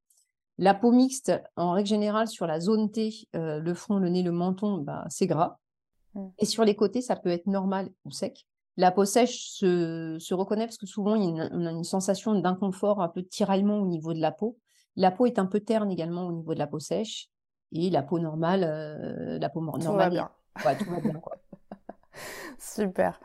La 0.57 0.75
peau 0.75 0.93
mixte, 0.93 1.33
en 1.57 1.73
règle 1.73 1.89
générale, 1.89 2.29
sur 2.29 2.47
la 2.47 2.61
zone 2.61 2.91
T, 2.91 3.11
le 3.35 3.75
front, 3.75 3.99
le 3.99 4.09
nez, 4.09 4.23
le 4.23 4.33
menton, 4.33 4.79
bah, 4.79 5.05
c'est 5.09 5.27
gras. 5.27 5.59
Mmh. 6.15 6.27
Et 6.39 6.45
sur 6.47 6.65
les 6.65 6.75
côtés, 6.75 7.03
ça 7.03 7.17
peut 7.17 7.31
être 7.31 7.47
normal 7.47 7.91
ou 8.05 8.11
sec. 8.11 8.47
La 8.81 8.91
peau 8.91 9.05
sèche 9.05 9.51
se, 9.51 10.33
reconnaît 10.33 10.65
parce 10.65 10.79
que 10.79 10.87
souvent, 10.87 11.15
on 11.19 11.67
a 11.67 11.71
une 11.71 11.85
sensation 11.85 12.35
d'inconfort, 12.35 13.03
un 13.03 13.11
peu 13.11 13.21
de 13.21 13.29
tiraillement 13.29 13.77
au 13.77 13.87
niveau 13.87 14.15
de 14.15 14.21
la 14.21 14.33
peau. 14.33 14.57
La 14.97 15.11
peau 15.11 15.27
est 15.27 15.39
un 15.39 15.45
peu 15.45 15.61
terne 15.61 15.91
également 15.91 16.27
au 16.27 16.33
niveau 16.33 16.55
de 16.55 16.59
la 16.59 16.67
peau 16.67 16.79
sèche. 16.79 17.29
Et 17.73 17.91
la 17.91 18.03
peau 18.03 18.19
normale, 18.19 18.65
euh, 18.65 19.39
la 19.39 19.51
peau 19.51 19.61
normale. 19.61 19.85
Tout 19.85 19.93
va 19.93 20.09
bien. 20.09 20.31
tout 20.79 20.91
va 20.91 21.01
bien 21.01 21.21
Super. 22.59 23.21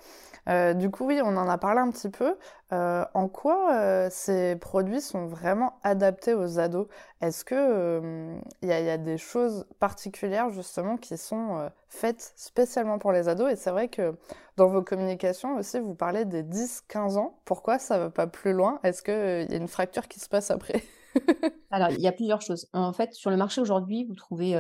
Euh, 0.48 0.74
du 0.74 0.92
coup, 0.92 1.06
oui, 1.06 1.20
on 1.24 1.38
en 1.38 1.50
a 1.50 1.58
parlé 1.58 1.80
un 1.80 1.90
petit 1.90 2.10
peu. 2.10 2.36
Euh, 2.72 3.04
en 3.14 3.28
quoi 3.28 3.74
euh, 3.74 4.08
ces 4.12 4.56
produits 4.56 5.02
sont 5.02 5.26
vraiment 5.26 5.80
adaptés 5.84 6.34
aux 6.34 6.60
ados? 6.60 6.88
Est-ce 7.22 7.44
que 7.44 8.36
il 8.62 8.70
y, 8.70 8.72
a 8.72 8.98
des 8.98 9.18
choses 9.18 9.66
particulières 9.80 10.50
justement 10.52 10.98
qui 10.98 11.18
sont 11.18 11.70
faites 11.90 12.34
spécialement 12.36 13.00
pour 13.00 13.12
les 13.12 13.28
ados? 13.28 13.52
Et 13.52 13.56
c'est 13.56 13.72
vrai 13.72 13.88
que 13.88 14.16
dans 14.58 14.68
vos 14.68 14.84
communications 14.84 15.56
aussi, 15.58 15.80
vous 15.80 15.96
parlez 15.96 16.26
des 16.26 16.44
10-15 16.44 17.18
ans. 17.18 17.40
Pourquoi 17.46 17.80
ça 17.80 17.98
va 17.98 18.10
pas 18.10 18.28
plus 18.28 18.54
loin? 18.54 18.80
Est-ce 18.84 19.02
qu'il 19.02 19.52
y 19.52 19.56
a 19.56 19.58
une 19.58 19.68
fracture 19.68 20.08
qui 20.08 20.20
se 20.20 20.30
passe 20.30 20.52
après? 20.52 20.84
Alors, 21.72 21.90
il 21.90 22.02
y 22.02 22.08
a 22.08 22.12
plusieurs 22.12 22.42
choses. 22.42 22.68
En 22.74 22.94
fait, 22.94 23.14
sur 23.14 23.32
le 23.32 23.38
marché 23.38 23.62
aujourd'hui, 23.62 24.04
vous 24.04 24.16
trouvez, 24.16 24.54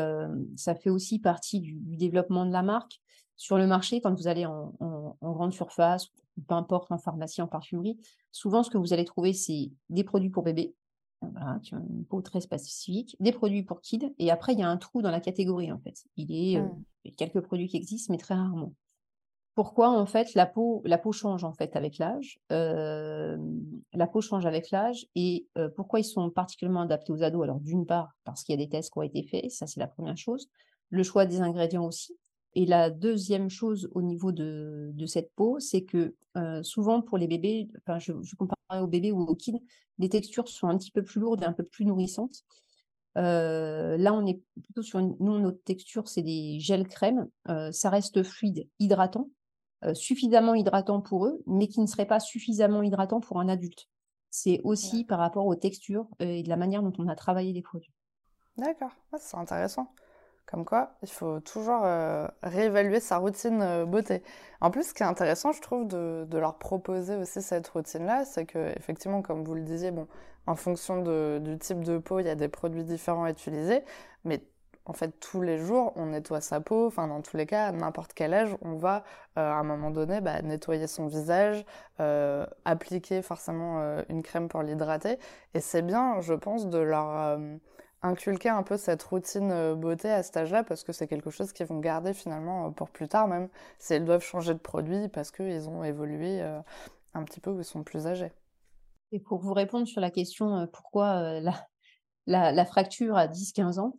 ça 0.55 0.73
fait 0.73 0.89
aussi 0.89 1.19
partie 1.19 1.59
du, 1.59 1.75
développement 1.97 2.45
de 2.45 2.51
la 2.51 2.63
marque. 2.63 2.99
Sur 3.37 3.57
le 3.57 3.67
marché, 3.67 4.01
quand 4.01 4.13
vous 4.13 4.27
allez 4.27 4.45
en, 4.45 4.73
grande 5.21 5.53
surface, 5.53 6.07
peu 6.47 6.55
importe, 6.55 6.91
en 6.91 6.97
pharmacie, 6.97 7.41
en 7.41 7.47
parfumerie, 7.47 7.99
souvent 8.31 8.63
ce 8.63 8.69
que 8.69 8.77
vous 8.77 8.93
allez 8.93 9.05
trouver, 9.05 9.33
c'est 9.33 9.71
des 9.89 10.03
produits 10.03 10.29
pour 10.29 10.43
bébés, 10.43 10.75
voilà, 11.21 11.59
qui 11.61 11.73
ont 11.73 11.85
une 11.89 12.05
peau 12.05 12.21
très 12.21 12.41
spécifique, 12.41 13.15
des 13.19 13.31
produits 13.31 13.63
pour 13.63 13.81
kids, 13.81 14.13
et 14.19 14.31
après, 14.31 14.53
il 14.53 14.59
y 14.59 14.63
a 14.63 14.69
un 14.69 14.77
trou 14.77 15.01
dans 15.01 15.11
la 15.11 15.19
catégorie, 15.19 15.71
en 15.71 15.79
fait. 15.79 16.03
Il 16.17 16.31
est, 16.31 16.57
euh, 16.57 16.63
mmh. 16.63 16.83
y 17.05 17.09
a 17.09 17.15
quelques 17.15 17.41
produits 17.41 17.67
qui 17.67 17.77
existent, 17.77 18.11
mais 18.11 18.17
très 18.17 18.35
rarement. 18.35 18.73
Pourquoi, 19.55 19.89
en 19.89 20.05
fait, 20.05 20.33
la 20.33 20.45
peau, 20.45 20.81
la 20.83 20.97
peau 20.97 21.13
change, 21.13 21.45
en 21.45 21.53
fait, 21.53 21.77
avec 21.77 21.97
l'âge 21.97 22.39
euh, 22.51 23.37
La 23.93 24.05
peau 24.05 24.19
change 24.19 24.45
avec 24.45 24.69
l'âge, 24.69 25.07
et 25.15 25.47
euh, 25.57 25.69
pourquoi 25.73 26.01
ils 26.01 26.05
sont 26.05 26.29
particulièrement 26.29 26.81
adaptés 26.81 27.13
aux 27.13 27.23
ados? 27.23 27.43
Alors, 27.43 27.61
d'une 27.61 27.85
part, 27.85 28.13
parce 28.25 28.43
qu'il 28.43 28.53
y 28.53 28.61
a 28.61 28.65
des 28.65 28.69
tests 28.69 28.91
qui 28.91 28.99
ont 28.99 29.03
été 29.03 29.23
faits, 29.23 29.49
ça, 29.51 29.65
c'est 29.65 29.79
la 29.79 29.87
première 29.87 30.17
chose. 30.17 30.49
Le 30.89 31.03
choix 31.03 31.25
des 31.25 31.39
ingrédients 31.39 31.85
aussi, 31.85 32.17
et 32.55 32.65
la 32.65 32.89
deuxième 32.89 33.49
chose 33.49 33.89
au 33.93 34.01
niveau 34.01 34.31
de, 34.31 34.93
cette 35.05 35.31
peau, 35.35 35.59
c'est 35.59 35.83
que 35.83 36.15
souvent 36.63 37.01
pour 37.01 37.17
les 37.17 37.27
bébés, 37.27 37.69
enfin 37.79 37.99
je, 37.99 38.13
je 38.21 38.35
compare 38.35 38.57
aux 38.81 38.87
bébés 38.87 39.11
ou 39.11 39.21
aux 39.21 39.35
kids, 39.35 39.61
les 39.99 40.09
textures 40.09 40.47
sont 40.47 40.67
un 40.67 40.77
petit 40.77 40.91
peu 40.91 41.03
plus 41.03 41.19
lourdes 41.19 41.43
et 41.43 41.45
un 41.45 41.53
peu 41.53 41.63
plus 41.63 41.85
nourrissantes. 41.85 42.43
là, 43.15 44.13
on 44.13 44.25
est 44.25 44.41
plutôt 44.63 44.81
sur 44.81 44.99
une, 44.99 45.15
nous 45.19 45.39
notre 45.39 45.63
texture, 45.63 46.07
c'est 46.07 46.23
des 46.23 46.59
gels 46.59 46.87
crème. 46.87 47.29
ça 47.71 47.89
reste 47.89 48.23
fluide, 48.23 48.67
hydratant, 48.79 49.29
suffisamment 49.93 50.55
hydratant 50.55 51.01
pour 51.01 51.25
eux, 51.25 51.41
mais 51.45 51.67
qui 51.67 51.81
ne 51.81 51.87
serait 51.87 52.07
pas 52.07 52.19
suffisamment 52.19 52.83
hydratant 52.83 53.19
pour 53.19 53.39
un 53.39 53.49
adulte. 53.49 53.87
C'est 54.29 54.59
aussi 54.63 55.05
par 55.05 55.19
rapport 55.19 55.45
aux 55.45 55.55
textures 55.55 56.07
et 56.19 56.43
de 56.43 56.49
la 56.49 56.57
manière 56.57 56.83
dont 56.83 56.93
on 56.97 57.07
a 57.07 57.15
travaillé 57.15 57.53
les 57.53 57.61
produits. 57.61 57.93
D'accord, 58.57 58.91
ah, 59.11 59.17
c'est 59.19 59.37
intéressant. 59.37 59.93
Comme 60.45 60.63
quoi, 60.63 60.91
il 61.01 61.09
faut 61.09 61.39
toujours 61.39 61.81
euh, 61.85 62.27
réévaluer 62.43 62.99
sa 62.99 63.17
routine 63.17 63.61
euh, 63.63 63.85
beauté. 63.85 64.21
En 64.61 64.69
plus, 64.69 64.89
ce 64.89 64.93
qui 64.93 65.01
est 65.01 65.05
intéressant, 65.05 65.51
je 65.51 65.61
trouve, 65.61 65.87
de, 65.87 66.37
leur 66.37 66.59
proposer 66.59 67.15
aussi 67.15 67.41
cette 67.41 67.67
routine-là, 67.67 68.25
c'est 68.25 68.45
que, 68.45 68.71
effectivement, 68.77 69.23
comme 69.23 69.43
vous 69.43 69.55
le 69.55 69.61
disiez, 69.61 69.89
bon, 69.89 70.07
en 70.45 70.55
fonction 70.55 71.01
du 71.39 71.57
type 71.57 71.83
de 71.83 71.97
peau, 71.97 72.19
il 72.19 72.27
y 72.27 72.29
a 72.29 72.35
des 72.35 72.47
produits 72.47 72.83
différents 72.83 73.23
à 73.23 73.31
utiliser, 73.31 73.83
mais 74.23 74.43
en 74.85 74.93
fait, 74.93 75.19
tous 75.19 75.41
les 75.41 75.57
jours, 75.57 75.93
on 75.95 76.07
nettoie 76.07 76.41
sa 76.41 76.61
peau. 76.61 76.85
Enfin, 76.85 77.07
dans 77.07 77.21
tous 77.21 77.37
les 77.37 77.47
cas, 77.47 77.65
à 77.67 77.71
n'importe 77.71 78.13
quel 78.13 78.31
âge, 78.35 78.55
on 78.61 78.75
va, 78.75 79.03
euh, 79.39 79.51
à 79.51 79.55
un 79.55 79.63
moment 79.63 79.89
donné, 79.89 80.21
bah, 80.21 80.43
nettoyer 80.43 80.85
son 80.85 81.07
visage, 81.07 81.65
appliquer 82.65 83.23
forcément 83.23 83.79
une 84.09 84.21
crème 84.21 84.47
pour 84.47 84.61
l'hydrater. 84.61 85.17
Et 85.55 85.59
c'est 85.59 85.81
bien, 85.81 86.21
je 86.21 86.35
pense, 86.35 86.67
de 86.67 86.77
leur 86.77 87.39
inculquer 88.05 88.49
un 88.49 88.63
peu 88.63 88.77
cette 88.77 89.03
routine 89.03 89.51
euh, 89.51 89.75
beauté 89.75 90.09
à 90.09 90.23
cet 90.23 90.37
âge-là 90.37 90.63
parce 90.63 90.83
que 90.83 90.93
c'est 90.93 91.07
quelque 91.07 91.29
chose 91.29 91.51
qu'ils 91.53 91.65
vont 91.65 91.79
garder 91.79 92.13
finalement 92.13 92.67
euh, 92.67 92.69
pour 92.69 92.89
plus 92.89 93.07
tard 93.07 93.27
même 93.27 93.49
si 93.79 93.93
elles 93.93 94.05
doivent 94.05 94.23
changer 94.23 94.53
de 94.53 94.59
produit 94.59 95.07
parce 95.09 95.31
qu'ils 95.31 95.67
ont 95.69 95.83
évolué 95.83 96.41
euh, 96.41 96.59
un 97.13 97.23
petit 97.23 97.39
peu 97.39 97.49
ou 97.51 97.63
sont 97.63 97.83
plus 97.83 98.07
âgés. 98.07 98.31
Et 99.11 99.19
pour 99.19 99.39
vous 99.39 99.53
répondre 99.53 99.87
sur 99.87 100.01
la 100.01 100.11
question 100.11 100.67
pourquoi 100.73 101.39
la, 101.39 102.51
la, 102.51 102.65
fracture 102.65 103.15
à 103.15 103.27
10-15 103.27 103.79
ans, 103.79 103.93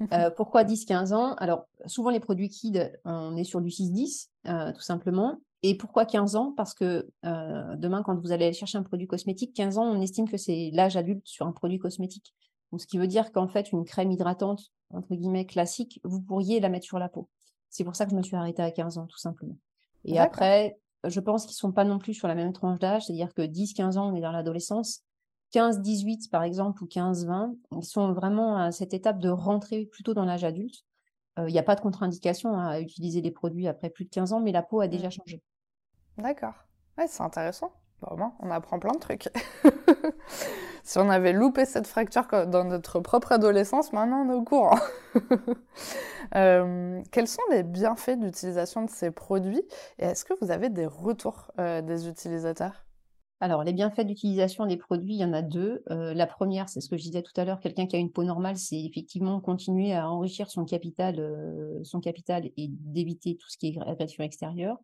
pourquoi 0.36 0.64
10-15 0.64 1.12
ans? 1.12 1.34
Alors 1.34 1.66
souvent 1.86 2.10
les 2.10 2.20
produits 2.20 2.48
kids, 2.48 2.90
on 3.04 3.36
est 3.36 3.44
sur 3.44 3.60
du 3.60 3.68
6-10 3.68 4.28
tout 4.72 4.80
simplement. 4.80 5.40
Et 5.64 5.76
pourquoi 5.76 6.06
15 6.06 6.36
ans? 6.36 6.54
Parce 6.56 6.72
que 6.74 7.06
demain, 7.24 8.02
quand 8.02 8.18
vous 8.18 8.32
allez 8.32 8.52
chercher 8.52 8.78
un 8.78 8.82
produit 8.82 9.06
cosmétique, 9.06 9.52
15 9.54 9.78
ans, 9.78 9.84
on 9.84 10.00
estime 10.00 10.28
que 10.28 10.38
c'est 10.38 10.70
l'âge 10.72 10.96
adulte 10.96 11.26
sur 11.26 11.46
un 11.46 11.52
produit 11.52 11.78
cosmétique. 11.78 12.32
Donc, 12.72 12.80
ce 12.80 12.86
qui 12.86 12.98
veut 12.98 13.06
dire 13.06 13.30
qu'en 13.32 13.46
fait, 13.46 13.70
une 13.70 13.84
crème 13.84 14.10
hydratante, 14.10 14.72
entre 14.90 15.14
guillemets, 15.14 15.46
classique, 15.46 16.00
vous 16.04 16.20
pourriez 16.20 16.58
la 16.58 16.70
mettre 16.70 16.86
sur 16.86 16.98
la 16.98 17.08
peau. 17.08 17.28
C'est 17.68 17.84
pour 17.84 17.94
ça 17.94 18.06
que 18.06 18.10
je 18.10 18.16
me 18.16 18.22
suis 18.22 18.36
arrêtée 18.36 18.62
à 18.62 18.70
15 18.70 18.98
ans, 18.98 19.06
tout 19.06 19.18
simplement. 19.18 19.56
Et 20.04 20.18
après, 20.18 20.78
je 21.04 21.20
pense 21.20 21.44
qu'ils 21.44 21.54
ne 21.54 21.56
sont 21.56 21.72
pas 21.72 21.84
non 21.84 21.98
plus 21.98 22.14
sur 22.14 22.28
la 22.28 22.34
même 22.34 22.52
tranche 22.52 22.78
d'âge, 22.78 23.06
c'est-à-dire 23.06 23.32
que 23.34 23.42
10-15 23.42 23.98
ans, 23.98 24.12
on 24.12 24.16
est 24.16 24.20
dans 24.20 24.32
l'adolescence. 24.32 25.02
15-18, 25.54 26.30
par 26.30 26.42
exemple, 26.42 26.82
ou 26.82 26.86
15-20, 26.86 27.54
ils 27.76 27.84
sont 27.84 28.12
vraiment 28.12 28.56
à 28.56 28.72
cette 28.72 28.94
étape 28.94 29.18
de 29.18 29.28
rentrer 29.28 29.86
plutôt 29.86 30.14
dans 30.14 30.24
l'âge 30.24 30.44
adulte. 30.44 30.84
Euh, 31.38 31.48
il 31.48 31.52
n'y 31.52 31.58
a 31.58 31.62
pas 31.62 31.74
de 31.74 31.80
contre-indication 31.80 32.58
à 32.58 32.80
utiliser 32.80 33.20
des 33.20 33.30
produits 33.30 33.68
après 33.68 33.90
plus 33.90 34.04
de 34.04 34.10
15 34.10 34.32
ans, 34.32 34.40
mais 34.40 34.52
la 34.52 34.62
peau 34.62 34.80
a 34.80 34.88
déjà 34.88 35.08
mmh. 35.08 35.12
changé. 35.12 35.42
D'accord. 36.18 36.54
Ouais, 36.98 37.06
c'est 37.06 37.22
intéressant. 37.22 37.72
On 38.10 38.50
apprend 38.50 38.78
plein 38.78 38.92
de 38.92 38.98
trucs. 38.98 39.28
si 40.82 40.98
on 40.98 41.08
avait 41.08 41.32
loupé 41.32 41.64
cette 41.64 41.86
fracture 41.86 42.26
dans 42.46 42.64
notre 42.64 43.00
propre 43.00 43.32
adolescence, 43.32 43.92
maintenant 43.92 44.26
on 44.26 44.30
est 44.30 44.36
au 44.36 44.42
courant. 44.42 44.78
Euh, 46.34 47.02
quels 47.10 47.28
sont 47.28 47.42
les 47.50 47.62
bienfaits 47.62 48.18
d'utilisation 48.18 48.82
de 48.86 48.88
ces 48.88 49.10
produits 49.10 49.60
et 49.98 50.04
est-ce 50.06 50.24
que 50.24 50.32
vous 50.40 50.50
avez 50.50 50.70
des 50.70 50.86
retours 50.86 51.50
euh, 51.58 51.82
des 51.82 52.08
utilisateurs? 52.08 52.86
Alors, 53.40 53.64
les 53.64 53.74
bienfaits 53.74 54.06
d'utilisation 54.06 54.64
des 54.64 54.78
produits, 54.78 55.12
il 55.12 55.20
y 55.20 55.24
en 55.26 55.34
a 55.34 55.42
deux. 55.42 55.82
Euh, 55.90 56.14
la 56.14 56.26
première, 56.26 56.70
c'est 56.70 56.80
ce 56.80 56.88
que 56.88 56.96
je 56.96 57.02
disais 57.02 57.20
tout 57.20 57.38
à 57.38 57.44
l'heure, 57.44 57.60
quelqu'un 57.60 57.86
qui 57.86 57.96
a 57.96 57.98
une 57.98 58.10
peau 58.10 58.24
normale, 58.24 58.56
c'est 58.56 58.82
effectivement 58.82 59.40
continuer 59.40 59.92
à 59.92 60.08
enrichir 60.08 60.50
son 60.50 60.64
capital, 60.64 61.20
son 61.82 62.00
capital 62.00 62.46
et 62.56 62.68
d'éviter 62.70 63.36
tout 63.36 63.50
ce 63.50 63.58
qui 63.58 63.68
est 63.68 63.78
agression 63.86 64.24
extérieure. 64.24 64.78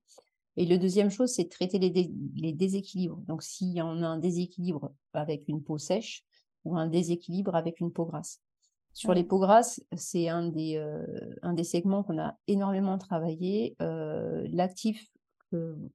Et 0.56 0.66
le 0.66 0.78
deuxième 0.78 1.10
chose, 1.10 1.30
c'est 1.30 1.44
de 1.44 1.48
traiter 1.48 1.78
les, 1.78 2.52
déséquilibres. 2.52 3.20
Donc, 3.28 3.42
s'il 3.42 3.72
y 3.72 3.80
en 3.80 4.02
a 4.02 4.06
un 4.06 4.18
déséquilibre 4.18 4.92
avec 5.12 5.46
une 5.48 5.62
peau 5.62 5.78
sèche 5.78 6.24
ou 6.64 6.76
un 6.76 6.88
déséquilibre 6.88 7.54
avec 7.54 7.80
une 7.80 7.92
peau 7.92 8.04
grasse. 8.04 8.40
Sur 8.92 9.14
les 9.14 9.22
peaux 9.22 9.38
grasses, 9.38 9.80
c'est 9.96 10.28
un, 10.28 10.48
des, 10.48 10.76
euh, 10.76 11.06
un 11.42 11.52
des 11.52 11.62
segments 11.62 12.02
qu'on 12.02 12.18
a 12.18 12.36
énormément 12.48 12.98
travaillé. 12.98 13.76
Euh, 13.80 14.46
l'actif 14.50 15.06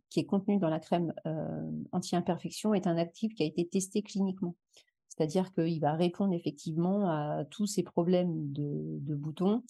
qui 0.10 0.20
est 0.20 0.26
contenu 0.26 0.58
dans 0.58 0.70
la 0.70 0.80
crème 0.80 1.14
euh, 1.28 1.72
anti-imperfection 1.92 2.74
est 2.74 2.88
un 2.88 2.98
actif 2.98 3.36
qui 3.36 3.44
a 3.44 3.46
été 3.46 3.68
testé 3.68 4.02
cliniquement. 4.02 4.56
C'est-à-dire 5.10 5.54
qu'il 5.54 5.80
va 5.80 5.94
répondre 5.94 6.34
effectivement 6.34 7.08
à 7.08 7.44
tous 7.52 7.68
ces 7.68 7.84
problèmes 7.84 8.52
de 8.52 9.16
boutons, 9.16 9.62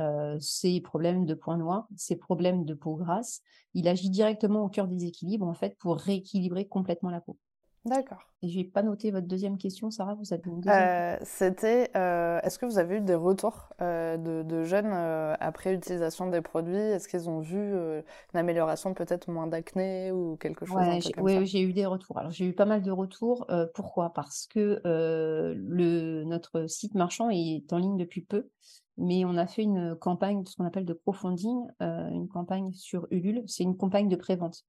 euh, 0.00 0.36
ces 0.40 0.80
problèmes 0.80 1.24
de 1.24 1.34
points 1.34 1.56
noirs, 1.56 1.86
ces 1.96 2.16
problèmes 2.16 2.64
de 2.64 2.74
peau 2.74 2.96
grasse. 2.96 3.42
Il 3.74 3.86
agit 3.86 4.10
directement 4.10 4.64
au 4.64 4.68
cœur 4.68 4.88
des 4.88 5.04
équilibres, 5.04 5.46
en 5.46 5.54
fait, 5.54 5.76
pour 5.78 5.96
rééquilibrer 5.96 6.66
complètement 6.66 7.10
la 7.10 7.20
peau. 7.20 7.36
D'accord. 7.84 8.30
Et 8.42 8.48
je 8.48 8.58
n'ai 8.58 8.64
pas 8.64 8.82
noté 8.82 9.10
votre 9.10 9.26
deuxième 9.26 9.58
question, 9.58 9.90
Sarah, 9.90 10.14
vous 10.14 10.32
avez 10.32 10.42
une 10.46 10.62
euh, 10.66 11.16
C'était, 11.22 11.90
euh, 11.96 12.40
est-ce 12.42 12.58
que 12.58 12.64
vous 12.64 12.78
avez 12.78 12.96
eu 12.96 13.00
des 13.02 13.14
retours 13.14 13.68
de, 13.78 14.64
jeunes 14.64 14.92
après 15.38 15.74
utilisation 15.74 16.28
des 16.28 16.40
produits? 16.40 16.74
Est-ce 16.74 17.06
qu'ils 17.06 17.28
ont 17.28 17.40
vu 17.40 17.58
une 17.58 18.02
amélioration, 18.32 18.94
peut-être 18.94 19.30
moins 19.30 19.46
d'acné 19.46 20.12
ou 20.12 20.36
quelque 20.36 20.64
chose 20.64 20.78
Oui, 21.18 21.46
j'ai 21.46 21.60
eu 21.60 21.74
des 21.74 21.84
retours. 21.84 22.16
Alors, 22.18 22.32
j'ai 22.32 22.46
eu 22.46 22.54
pas 22.54 22.64
mal 22.64 22.82
de 22.82 22.90
retours. 22.90 23.46
pourquoi? 23.74 24.14
Parce 24.14 24.46
que 24.46 24.80
le, 24.84 26.24
notre 26.24 26.66
site 26.66 26.94
marchand 26.94 27.28
est 27.30 27.70
en 27.70 27.78
ligne 27.78 27.98
depuis 27.98 28.22
peu 28.22 28.48
mais 28.96 29.24
on 29.24 29.36
a 29.36 29.46
fait 29.46 29.62
une 29.62 29.96
campagne, 29.96 30.44
ce 30.46 30.56
qu'on 30.56 30.64
appelle 30.64 30.84
de 30.84 30.92
crowdfunding, 30.94 31.66
euh, 31.82 32.10
une 32.10 32.28
campagne 32.28 32.72
sur 32.72 33.06
Ulule. 33.10 33.42
C'est 33.46 33.64
une 33.64 33.76
campagne 33.76 34.08
de 34.08 34.16
prévente. 34.16 34.64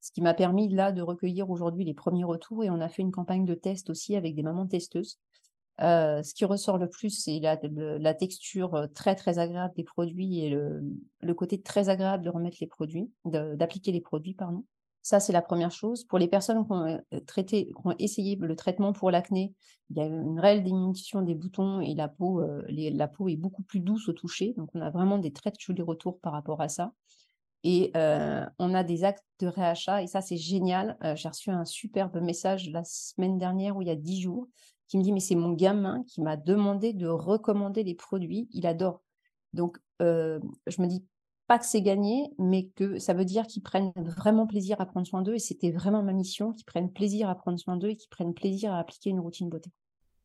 Ce 0.00 0.12
qui 0.12 0.22
m'a 0.22 0.34
permis 0.34 0.68
là 0.68 0.92
de 0.92 1.02
recueillir 1.02 1.50
aujourd'hui 1.50 1.84
les 1.84 1.94
premiers 1.94 2.24
retours 2.24 2.64
et 2.64 2.70
on 2.70 2.80
a 2.80 2.88
fait 2.88 3.02
une 3.02 3.10
campagne 3.10 3.44
de 3.44 3.54
test 3.54 3.90
aussi 3.90 4.16
avec 4.16 4.34
des 4.34 4.42
mamans 4.42 4.66
testeuses. 4.66 5.18
Euh, 5.80 6.22
ce 6.22 6.34
qui 6.34 6.44
ressort 6.44 6.76
le 6.76 6.88
plus, 6.88 7.10
c'est 7.10 7.40
la, 7.40 8.14
texture 8.14 8.74
euh, 8.74 8.86
très 8.86 9.14
très 9.14 9.38
agréable 9.38 9.74
des 9.76 9.84
produits 9.84 10.40
et 10.40 10.50
le 10.50 11.34
côté 11.34 11.60
très 11.60 11.88
agréable 11.88 12.24
de 12.24 12.30
remettre 12.30 12.58
les 12.60 12.66
produits, 12.66 13.10
d'appliquer 13.24 13.92
les 13.92 14.00
produits, 14.02 14.34
pardon. 14.34 14.64
Ça, 15.02 15.18
c'est 15.18 15.32
la 15.32 15.42
première 15.42 15.70
chose. 15.70 16.04
Pour 16.04 16.18
les 16.18 16.28
personnes 16.28 16.64
qui 16.64 16.72
ont, 16.72 16.86
euh, 16.86 17.20
traité, 17.26 17.66
qui 17.66 17.86
ont 17.86 17.94
essayé 17.98 18.36
le 18.36 18.54
traitement 18.54 18.92
pour 18.92 19.10
l'acné, 19.10 19.54
il 19.88 19.96
y 19.96 20.00
a 20.00 20.04
une 20.04 20.38
réelle 20.38 20.62
diminution 20.62 21.22
des 21.22 21.34
boutons 21.34 21.80
et 21.80 21.94
la 21.94 22.08
peau, 22.08 22.42
euh, 22.42 22.62
est 22.68 23.36
beaucoup 23.36 23.62
plus 23.62 23.80
douce 23.80 24.08
au 24.08 24.12
toucher. 24.12 24.54
Donc, 24.56 24.68
on 24.74 24.80
a 24.80 24.90
vraiment 24.90 25.18
des 25.18 25.32
très 25.32 25.52
jolis 25.58 25.82
retours 25.82 26.20
par 26.20 26.32
rapport 26.32 26.60
à 26.60 26.68
ça. 26.68 26.92
Et 27.62 27.90
euh, 27.96 28.44
on 28.58 28.74
a 28.74 28.84
des 28.84 29.04
actes 29.04 29.24
de 29.38 29.46
réachat 29.46 30.02
et 30.02 30.06
ça, 30.06 30.20
c'est 30.20 30.36
génial. 30.38 30.96
J'ai 31.14 31.28
reçu 31.28 31.50
un 31.50 31.64
superbe 31.64 32.18
message 32.20 32.70
la 32.70 32.84
semaine 32.84 33.38
dernière 33.38 33.76
ou 33.76 33.82
il 33.82 33.88
y 33.88 33.90
a 33.90 33.96
dix 33.96 34.20
jours 34.20 34.48
qui 34.88 34.98
me 34.98 35.02
dit, 35.02 35.12
mais 35.12 35.20
c'est 35.20 35.34
mon 35.34 35.52
gamin 35.52 36.02
qui 36.04 36.22
m'a 36.22 36.36
demandé 36.36 36.94
de 36.94 37.06
recommander 37.06 37.84
les 37.84 37.94
produits. 37.94 38.48
Il 38.52 38.66
adore. 38.66 39.02
Donc, 39.52 39.78
je 40.00 40.40
me 40.80 40.86
dis, 40.86 41.04
pas 41.50 41.58
que 41.58 41.66
c'est 41.66 41.82
gagné, 41.82 42.32
mais 42.38 42.68
que 42.76 43.00
ça 43.00 43.12
veut 43.12 43.24
dire 43.24 43.44
qu'ils 43.44 43.64
prennent 43.64 43.90
vraiment 43.96 44.46
plaisir 44.46 44.80
à 44.80 44.86
prendre 44.86 45.04
soin 45.04 45.20
d'eux. 45.20 45.34
Et 45.34 45.40
c'était 45.40 45.72
vraiment 45.72 46.00
ma 46.00 46.12
mission, 46.12 46.52
qu'ils 46.52 46.64
prennent 46.64 46.92
plaisir 46.92 47.28
à 47.28 47.34
prendre 47.34 47.58
soin 47.58 47.76
d'eux 47.76 47.88
et 47.88 47.96
qu'ils 47.96 48.08
prennent 48.08 48.34
plaisir 48.34 48.72
à 48.72 48.78
appliquer 48.78 49.10
une 49.10 49.18
routine 49.18 49.48
beauté. 49.48 49.72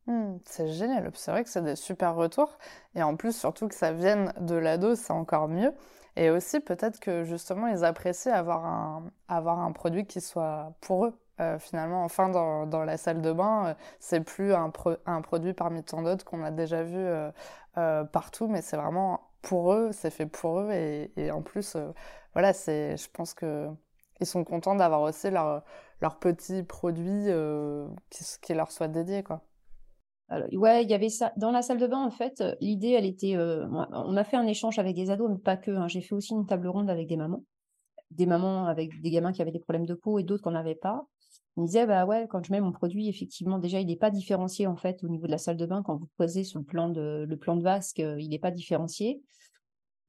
Mmh, 0.06 0.36
c'est 0.46 0.68
génial. 0.68 1.10
C'est 1.16 1.32
vrai 1.32 1.44
que 1.44 1.50
c'est 1.50 1.64
des 1.64 1.76
super 1.76 2.14
retours. 2.14 2.60
Et 2.94 3.02
en 3.02 3.16
plus, 3.16 3.36
surtout 3.36 3.68
que 3.68 3.74
ça 3.74 3.92
vienne 3.92 4.34
de 4.40 4.54
l'ado, 4.54 4.94
c'est 4.94 5.14
encore 5.14 5.48
mieux. 5.48 5.74
Et 6.16 6.30
aussi, 6.30 6.60
peut-être 6.60 7.00
que 7.00 7.24
justement, 7.24 7.66
ils 7.66 7.84
apprécient 7.84 8.32
avoir 8.32 8.64
un, 8.64 9.12
avoir 9.28 9.58
un 9.62 9.72
produit 9.72 10.06
qui 10.06 10.22
soit 10.22 10.76
pour 10.80 11.08
eux. 11.08 11.20
Euh, 11.40 11.58
finalement, 11.58 12.04
enfin, 12.04 12.30
dans, 12.30 12.68
dans, 12.68 12.84
la 12.84 12.98
salle 12.98 13.24
de 13.24 13.34
bain, 13.34 13.70
euh, 13.70 13.74
c'est 14.00 14.22
plus 14.22 14.54
un, 14.54 14.72
un, 15.08 15.22
produit 15.22 15.54
parmi 15.54 15.84
tant 15.84 16.04
d'autres 16.04 16.24
qu'on 16.24 16.44
a 16.44 16.52
déjà 16.52 16.84
vu 16.84 16.98
euh, 16.98 18.04
partout, 18.06 18.48
mais 18.48 18.62
c'est 18.62 18.78
vraiment 18.78 19.25
pour 19.46 19.74
eux, 19.74 19.92
c'est 19.94 20.10
fait 20.10 20.26
pour 20.26 20.60
eux. 20.60 20.72
Et, 20.72 21.32
en 21.32 21.42
plus, 21.42 21.76
euh, 21.76 21.92
voilà, 22.34 22.52
c'est, 22.52 22.98
je 22.98 23.10
pense 23.12 23.34
que 23.34 23.70
ils 24.20 24.26
sont 24.26 24.44
contents 24.44 24.76
d'avoir 24.76 25.02
aussi 25.02 25.30
leur, 25.30 25.64
leur 26.02 26.20
petit 26.20 26.64
produit 26.64 27.30
euh, 27.30 27.88
qui, 28.42 28.54
leur 28.54 28.72
soit 28.72 28.88
dédié, 28.88 29.24
quoi. 29.24 29.42
Ouais, 30.54 30.84
il 30.84 30.90
y 30.90 30.94
avait 30.96 31.10
ça. 31.10 31.32
Dans 31.38 31.52
la 31.52 31.62
salle 31.62 31.78
de 31.78 31.86
bain, 31.86 32.04
en 32.04 32.10
fait, 32.10 32.44
l'idée, 32.60 32.92
elle 32.92 33.06
était. 33.06 33.36
Euh, 33.36 33.68
on 33.70 34.18
a 34.18 34.24
fait 34.24 34.38
un 34.38 34.48
échange 34.48 34.80
avec 34.80 34.96
des 34.96 35.12
ados, 35.12 35.30
mais 35.30 35.38
pas 35.38 35.58
que. 35.58 35.70
Hein. 35.70 35.88
J'ai 35.88 36.02
fait 36.02 36.16
aussi 36.16 36.34
une 36.34 36.48
table 36.48 36.68
ronde 36.68 36.90
avec 36.90 37.08
des 37.08 37.18
mamans. 37.18 37.44
Des 38.10 38.26
mamans 38.26 38.66
avec 38.66 39.02
des 39.02 39.12
gamins 39.12 39.32
qui 39.32 39.44
avaient 39.44 39.52
des 39.52 39.60
problèmes 39.60 39.86
de 39.86 39.94
peau 39.94 40.18
et 40.18 40.24
d'autres 40.24 40.42
qu'on 40.42 40.52
n'avait 40.52 40.76
pas. 40.76 41.06
Ils 41.58 41.62
me 41.62 41.68
disaient, 41.68 41.86
bah 41.86 42.06
ouais, 42.06 42.28
quand 42.30 42.44
je 42.44 42.52
mets 42.52 42.62
mon 42.62 42.72
produit, 42.72 43.08
effectivement, 43.08 43.60
déjà, 43.60 43.80
il 43.80 43.88
n'est 43.88 43.96
pas 43.96 44.12
différencié, 44.12 44.68
en 44.68 44.76
fait, 44.76 45.04
au 45.04 45.08
niveau 45.08 45.26
de 45.26 45.32
la 45.32 45.38
salle 45.38 45.58
de 45.58 45.66
bain. 45.66 45.84
Quand 45.84 45.96
vous 45.96 46.10
posez 46.18 46.44
sur 46.44 46.60
le 46.60 46.66
plan 46.66 46.90
de, 46.90 47.26
le 47.28 47.38
plan 47.38 47.56
de 47.56 47.64
vasque, 47.64 48.00
il 48.00 48.30
n'est 48.30 48.40
pas 48.40 48.52
différencié 48.52 49.22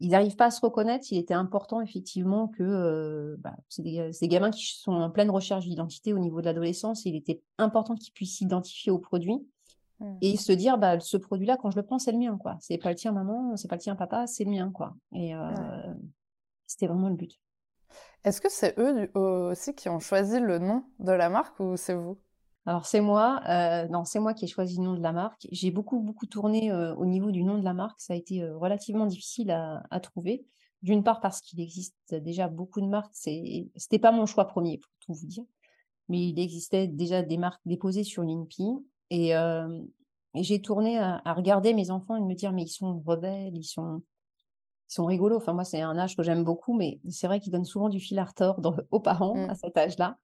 ils 0.00 0.10
n'arrivent 0.10 0.36
pas 0.36 0.46
à 0.46 0.50
se 0.50 0.60
reconnaître. 0.60 1.06
Il 1.10 1.18
était 1.18 1.34
important, 1.34 1.80
effectivement, 1.80 2.48
que 2.48 2.62
euh, 2.62 3.36
bah, 3.38 3.56
c'est 3.68 3.82
des, 3.82 4.28
gamins 4.28 4.50
qui 4.50 4.78
sont 4.78 4.92
en 4.92 5.10
pleine 5.10 5.30
recherche 5.30 5.64
d'identité 5.64 6.12
au 6.12 6.18
niveau 6.18 6.40
de 6.40 6.46
l'adolescence. 6.46 7.04
Il 7.06 7.16
était 7.16 7.40
important 7.58 7.94
qu'ils 7.94 8.12
puissent 8.12 8.36
s'identifier 8.36 8.92
au 8.92 8.98
produit 8.98 9.46
mmh. 10.00 10.16
et 10.20 10.36
se 10.36 10.52
dire 10.52 10.76
bah, 10.78 11.00
ce 11.00 11.16
produit-là, 11.16 11.56
quand 11.56 11.70
je 11.70 11.76
le 11.76 11.82
prends, 11.82 11.98
c'est 11.98 12.12
le 12.12 12.18
mien. 12.18 12.36
quoi. 12.36 12.56
C'est 12.60 12.78
pas 12.78 12.90
le 12.90 12.96
tien, 12.96 13.12
maman, 13.12 13.56
c'est 13.56 13.68
pas 13.68 13.76
le 13.76 13.80
tien, 13.80 13.96
papa, 13.96 14.26
c'est 14.26 14.44
le 14.44 14.50
mien. 14.50 14.70
quoi. 14.70 14.94
Et 15.12 15.34
euh, 15.34 15.50
c'était 16.66 16.86
vraiment 16.86 17.08
le 17.08 17.16
but. 17.16 17.40
Est-ce 18.24 18.40
que 18.40 18.50
c'est 18.50 18.78
eux 18.78 19.10
aussi 19.14 19.74
qui 19.74 19.88
ont 19.88 20.00
choisi 20.00 20.40
le 20.40 20.58
nom 20.58 20.84
de 20.98 21.12
la 21.12 21.28
marque 21.28 21.60
ou 21.60 21.76
c'est 21.76 21.94
vous? 21.94 22.18
Alors 22.66 22.84
c'est 22.84 23.00
moi, 23.00 23.40
euh, 23.48 23.86
non, 23.88 24.04
c'est 24.04 24.18
moi 24.18 24.34
qui 24.34 24.44
ai 24.44 24.48
choisi 24.48 24.78
le 24.78 24.82
nom 24.82 24.94
de 24.94 25.00
la 25.00 25.12
marque. 25.12 25.46
J'ai 25.52 25.70
beaucoup, 25.70 26.00
beaucoup 26.00 26.26
tourné 26.26 26.72
euh, 26.72 26.94
au 26.96 27.06
niveau 27.06 27.30
du 27.30 27.44
nom 27.44 27.58
de 27.58 27.64
la 27.64 27.72
marque. 27.72 28.00
Ça 28.00 28.12
a 28.12 28.16
été 28.16 28.42
euh, 28.42 28.56
relativement 28.56 29.06
difficile 29.06 29.52
à, 29.52 30.00
trouver. 30.00 30.44
D'une 30.82 31.04
part 31.04 31.20
parce 31.20 31.40
qu'il 31.40 31.60
existe 31.60 32.14
déjà 32.14 32.48
beaucoup 32.48 32.80
de 32.80 32.86
marques. 32.86 33.14
C'était 33.14 33.98
pas 34.00 34.10
mon 34.10 34.26
choix 34.26 34.46
premier 34.46 34.78
pour 34.78 34.90
tout 35.00 35.14
vous 35.14 35.26
dire, 35.26 35.44
mais 36.08 36.28
il 36.28 36.40
existait 36.40 36.88
déjà 36.88 37.22
des 37.22 37.38
marques 37.38 37.62
déposées 37.66 38.04
sur 38.04 38.22
l'INPI. 38.24 38.68
Et, 39.10 39.32
j'ai 40.34 40.60
tourné 40.60 40.98
à, 40.98 41.22
regarder 41.32 41.72
mes 41.72 41.90
enfants 41.90 42.16
et 42.16 42.20
me 42.20 42.34
dire 42.34 42.52
mais 42.52 42.64
ils 42.64 42.68
sont 42.68 43.00
rebelles, 43.06 43.56
ils 43.56 43.64
sont, 43.64 44.02
ils 44.88 44.94
sont 44.94 45.06
rigolos. 45.06 45.36
Enfin 45.36 45.52
moi 45.52 45.64
c'est 45.64 45.80
un 45.80 45.98
âge 45.98 46.16
que 46.16 46.22
j'aime 46.22 46.44
beaucoup, 46.44 46.74
mais 46.74 47.00
c'est 47.08 47.26
vrai 47.26 47.40
qu'ils 47.40 47.52
donnent 47.52 47.64
souvent 47.64 47.88
du 47.88 48.00
fil 48.00 48.18
à 48.18 48.24
retordre 48.24 48.84
aux 48.90 49.00
parents 49.00 49.36
mmh. 49.36 49.50
à 49.50 49.54
cet 49.54 49.76
âge-là. 49.76 50.18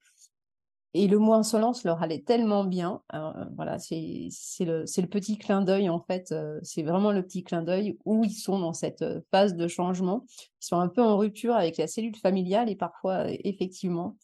Et 0.95 1.09
le 1.09 1.19
mot 1.19 1.33
insolence 1.33 1.85
leur 1.85 2.03
allait 2.03 2.21
tellement 2.21 2.65
bien. 2.65 3.01
Euh, 3.15 3.33
voilà, 3.57 3.79
c'est 3.79 4.29
le, 4.61 4.85
le, 4.85 5.07
petit 5.07 5.39
clin 5.39 5.63
d'œil, 5.63 5.89
en 5.89 6.01
fait. 6.01 6.33
Euh, 6.33 6.61
c'est 6.63 6.83
vraiment 6.83 7.13
le 7.13 7.23
petit 7.23 7.43
clin 7.45 7.63
d'œil 7.63 7.99
où 8.05 8.25
ils 8.25 8.35
sont 8.35 8.59
dans 8.59 8.75
cette 8.75 9.01
euh, 9.01 9.21
phase 9.31 9.55
de 9.55 9.69
changement. 9.69 10.27
Ils 10.61 10.67
sont 10.67 10.79
un 10.79 10.89
peu 10.89 11.03
en 11.03 11.17
rupture 11.17 11.55
avec 11.55 11.79
la 11.79 11.87
cellule 11.87 12.17
familiale 12.17 12.69
et 12.69 12.77
parfois, 12.77 13.25
effectivement, 13.29 14.17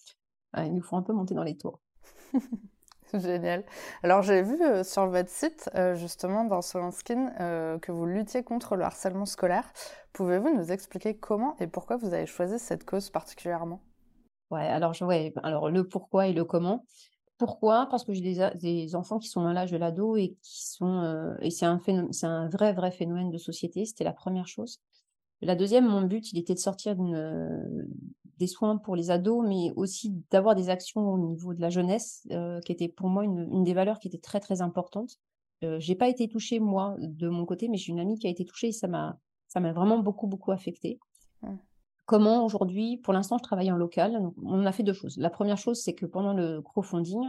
ils 0.56 0.74
nous 0.74 0.82
font 0.82 0.98
un 0.98 1.02
peu 1.02 1.12
monter 1.12 1.34
dans 1.34 1.42
les 1.42 1.56
tours. 1.56 1.80
Génial. 3.14 3.64
Alors 4.02 4.20
j'ai 4.20 4.42
vu 4.42 4.58
sur 4.84 5.06
votre 5.06 5.30
site, 5.30 5.70
justement, 5.94 6.44
dans 6.44 6.60
Solon 6.60 6.90
Skin, 6.90 7.78
que 7.80 7.90
vous 7.90 8.04
luttiez 8.04 8.42
contre 8.42 8.76
le 8.76 8.84
harcèlement 8.84 9.24
scolaire. 9.24 9.64
Pouvez-vous 10.18 10.52
nous 10.52 10.72
expliquer 10.72 11.16
comment 11.16 11.54
et 11.60 11.68
pourquoi 11.68 11.96
vous 11.96 12.12
avez 12.12 12.26
choisi 12.26 12.58
cette 12.58 12.84
cause 12.84 13.08
particulièrement? 13.08 13.80
Ouais, 14.50 14.66
alors, 14.66 14.92
je, 14.92 15.04
ouais, 15.04 15.32
alors 15.44 15.70
le 15.70 15.86
pourquoi 15.86 16.26
et 16.26 16.32
le 16.32 16.44
comment. 16.44 16.84
Pourquoi? 17.36 17.86
Parce 17.88 18.02
que 18.02 18.12
j'ai 18.12 18.50
des, 18.56 18.96
enfants 18.96 19.20
qui 19.20 19.28
sont 19.28 19.42
dans 19.42 19.52
l'âge 19.52 19.70
de 19.70 19.76
l'ado 19.76 20.16
et 20.16 20.36
qui 20.42 20.66
sont 20.66 21.36
et 21.40 21.50
c'est 21.50 21.66
un 21.66 21.80
c'est 22.10 22.26
un 22.26 22.48
vrai 22.48 22.72
vrai 22.72 22.90
phénomène 22.90 23.30
de 23.30 23.38
société. 23.38 23.84
C'était 23.84 24.02
la 24.02 24.12
première 24.12 24.48
chose. 24.48 24.80
La 25.40 25.54
deuxième, 25.54 25.86
mon 25.86 26.02
but, 26.02 26.32
il 26.32 26.38
était 26.40 26.54
de 26.54 26.58
sortir 26.58 26.96
des 28.38 28.46
soins 28.48 28.76
pour 28.76 28.96
les 28.96 29.12
ados, 29.12 29.46
mais 29.46 29.72
aussi 29.76 30.20
d'avoir 30.32 30.56
des 30.56 30.68
actions 30.68 31.12
au 31.12 31.18
niveau 31.18 31.54
de 31.54 31.60
la 31.60 31.70
jeunesse, 31.70 32.26
qui 32.64 32.72
était 32.72 32.88
pour 32.88 33.08
moi 33.08 33.22
une, 33.22 33.48
une, 33.52 33.62
des 33.62 33.72
valeurs 33.72 34.00
qui 34.00 34.08
était 34.08 34.18
très 34.18 34.40
très 34.40 34.62
importante. 34.62 35.20
Euh, 35.64 35.78
j'ai 35.78 35.94
pas 35.94 36.08
été 36.08 36.28
touchée 36.28 36.58
moi 36.58 36.96
de 36.98 37.28
mon 37.28 37.44
côté, 37.44 37.68
mais 37.68 37.76
j'ai 37.76 37.92
une 37.92 38.00
amie 38.00 38.18
qui 38.18 38.26
a 38.26 38.30
été 38.30 38.44
touchée 38.44 38.68
et 38.68 38.72
ça 38.72 38.88
m'a 38.88 39.16
ça 39.48 39.60
m'a 39.60 39.72
vraiment 39.72 39.98
beaucoup 39.98 40.26
beaucoup 40.26 40.52
affectée. 40.52 40.98
Comment 42.06 42.44
aujourd'hui, 42.44 42.96
pour 42.96 43.12
l'instant, 43.12 43.36
je 43.36 43.42
travaille 43.42 43.70
en 43.70 43.76
local. 43.76 44.18
on 44.42 44.64
a 44.64 44.72
fait 44.72 44.82
deux 44.82 44.94
choses. 44.94 45.18
La 45.18 45.28
première 45.28 45.58
chose, 45.58 45.78
c'est 45.82 45.94
que 45.94 46.06
pendant 46.06 46.32
le 46.32 46.62
crowdfunding, 46.62 47.20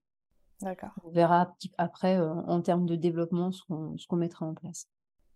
D'accord. 0.63 0.93
On 1.05 1.11
verra 1.11 1.55
après, 1.77 2.19
en 2.19 2.63
termes 2.63 2.87
de 2.87 2.97
développement, 2.97 3.53
ce 3.53 3.61
qu'on 3.67 4.17
mettra 4.17 4.47
en 4.47 4.55
place. 4.55 4.89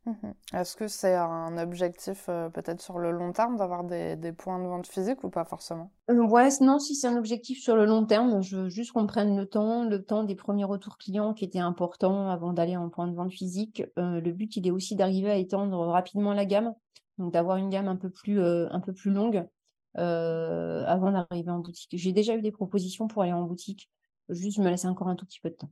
Mhm. 0.09 0.35
Est-ce 0.55 0.75
que 0.75 0.89
c'est 0.89 1.15
un 1.15 1.59
objectif 1.59 2.31
euh, 2.31 2.49
peut-être 2.49 2.81
sur 2.81 2.99
le 2.99 3.11
long 3.11 3.33
terme 3.33 3.57
d'avoir 3.57 3.85
des, 3.85 4.17
points 4.33 4.59
de 4.59 4.67
vente 4.67 4.87
physiques 4.87 5.23
ou 5.23 5.29
pas 5.29 5.45
forcément? 5.45 5.93
Euh, 6.11 6.27
Ouais, 6.27 6.49
non, 6.63 6.79
si 6.79 6.95
c'est 6.95 7.09
un 7.09 7.17
objectif 7.19 7.63
sur 7.63 7.77
le 7.77 7.85
long 7.85 8.07
terme, 8.07 8.41
je 8.41 8.57
veux 8.57 8.69
juste 8.71 8.93
qu'on 8.93 9.07
prenne 9.07 9.37
le 9.37 9.47
temps, 9.47 9.85
le 9.85 10.03
temps 10.03 10.25
des 10.25 10.35
premiers 10.35 10.65
retours 10.65 10.97
clients 10.97 11.35
qui 11.35 11.45
étaient 11.45 11.59
importants 11.59 12.31
avant 12.31 12.55
d'aller 12.55 12.77
en 12.77 12.89
point 12.89 13.07
de 13.07 13.15
vente 13.15 13.33
physique. 13.33 13.83
Euh, 13.99 14.21
le 14.21 14.33
but, 14.33 14.57
il 14.57 14.67
est 14.67 14.71
aussi 14.71 14.97
d'arriver 14.97 15.31
à 15.31 15.37
étendre 15.37 15.79
rapidement 15.89 16.33
la 16.33 16.47
gamme, 16.47 16.73
donc 17.19 17.35
d'avoir 17.35 17.59
une 17.59 17.69
gamme 17.69 17.89
un 17.89 17.97
peu 17.97 18.09
plus, 18.09 18.43
un 18.43 18.81
peu 18.81 18.95
plus 18.95 19.11
longue 19.11 19.47
avant 19.95 21.11
d'arriver 21.13 21.51
en 21.51 21.59
boutique. 21.59 21.91
J'ai 21.93 22.13
déjà 22.13 22.35
eu 22.35 22.41
des 22.41 22.53
propositions 22.53 23.09
pour 23.09 23.23
aller 23.23 23.33
en 23.33 23.43
boutique, 23.43 23.91
juste 24.31 24.59
me 24.59 24.71
laisser 24.71 24.89
encore 24.89 25.09
un 25.09 25.17
tout 25.17 25.27
petit 25.27 25.41
peu 25.41 25.51
de 25.51 25.57
temps. 25.57 25.71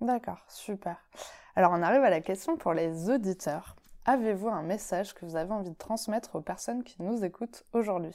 D'accord, 0.00 0.38
super. 0.48 0.96
Alors 1.54 1.72
on 1.72 1.82
arrive 1.82 2.02
à 2.02 2.10
la 2.10 2.20
question 2.20 2.56
pour 2.56 2.74
les 2.74 3.08
auditeurs. 3.08 3.76
Avez-vous 4.04 4.48
un 4.48 4.62
message 4.62 5.14
que 5.14 5.24
vous 5.24 5.36
avez 5.36 5.52
envie 5.52 5.70
de 5.70 5.76
transmettre 5.76 6.36
aux 6.36 6.42
personnes 6.42 6.84
qui 6.84 7.02
nous 7.02 7.24
écoutent 7.24 7.64
aujourd'hui? 7.72 8.14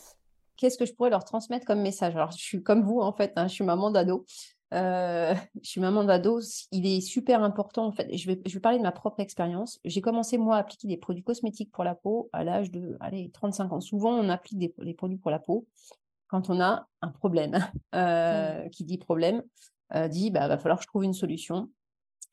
Qu'est-ce 0.58 0.78
que 0.78 0.86
je 0.86 0.94
pourrais 0.94 1.10
leur 1.10 1.26
transmettre 1.26 1.66
comme 1.66 1.82
message? 1.82 2.16
Alors 2.16 2.32
je 2.32 2.38
suis 2.38 2.62
comme 2.62 2.84
vous 2.84 3.00
en 3.00 3.12
fait, 3.12 3.34
hein, 3.36 3.48
je 3.48 3.54
suis 3.54 3.64
maman 3.64 3.90
d'ado. 3.90 4.26
Euh, 4.74 5.34
je 5.62 5.70
suis 5.70 5.82
maman 5.82 6.04
d'ado, 6.04 6.40
il 6.72 6.86
est 6.86 7.02
super 7.02 7.44
important 7.44 7.88
en 7.88 7.92
fait. 7.92 8.16
Je 8.16 8.28
vais, 8.28 8.40
je 8.46 8.54
vais 8.54 8.60
parler 8.60 8.78
de 8.78 8.84
ma 8.84 8.92
propre 8.92 9.20
expérience. 9.20 9.80
J'ai 9.84 10.02
commencé 10.02 10.38
moi 10.38 10.58
à 10.58 10.60
appliquer 10.60 10.88
des 10.88 10.98
produits 10.98 11.24
cosmétiques 11.24 11.72
pour 11.72 11.84
la 11.84 11.96
peau 11.96 12.30
à 12.32 12.44
l'âge 12.44 12.70
de 12.70 12.96
allez, 13.00 13.32
35 13.34 13.74
ans. 13.74 13.82
Souvent 13.82 14.12
on 14.12 14.30
applique 14.30 14.60
des, 14.60 14.94
produits 14.94 15.18
pour 15.18 15.32
la 15.32 15.40
peau 15.40 15.66
quand 16.28 16.50
on 16.52 16.62
a 16.62 16.88
un 17.02 17.10
problème. 17.10 17.58
Euh, 17.94 18.64
mmh. 18.64 18.70
Qui 18.70 18.86
dit 18.86 18.98
problème 18.98 19.44
euh, 19.96 20.08
dit 20.08 20.32
bah 20.32 20.48
va 20.48 20.58
falloir 20.58 20.80
que 20.80 20.84
je 20.84 20.88
trouve 20.88 21.04
une 21.04 21.14
solution 21.14 21.70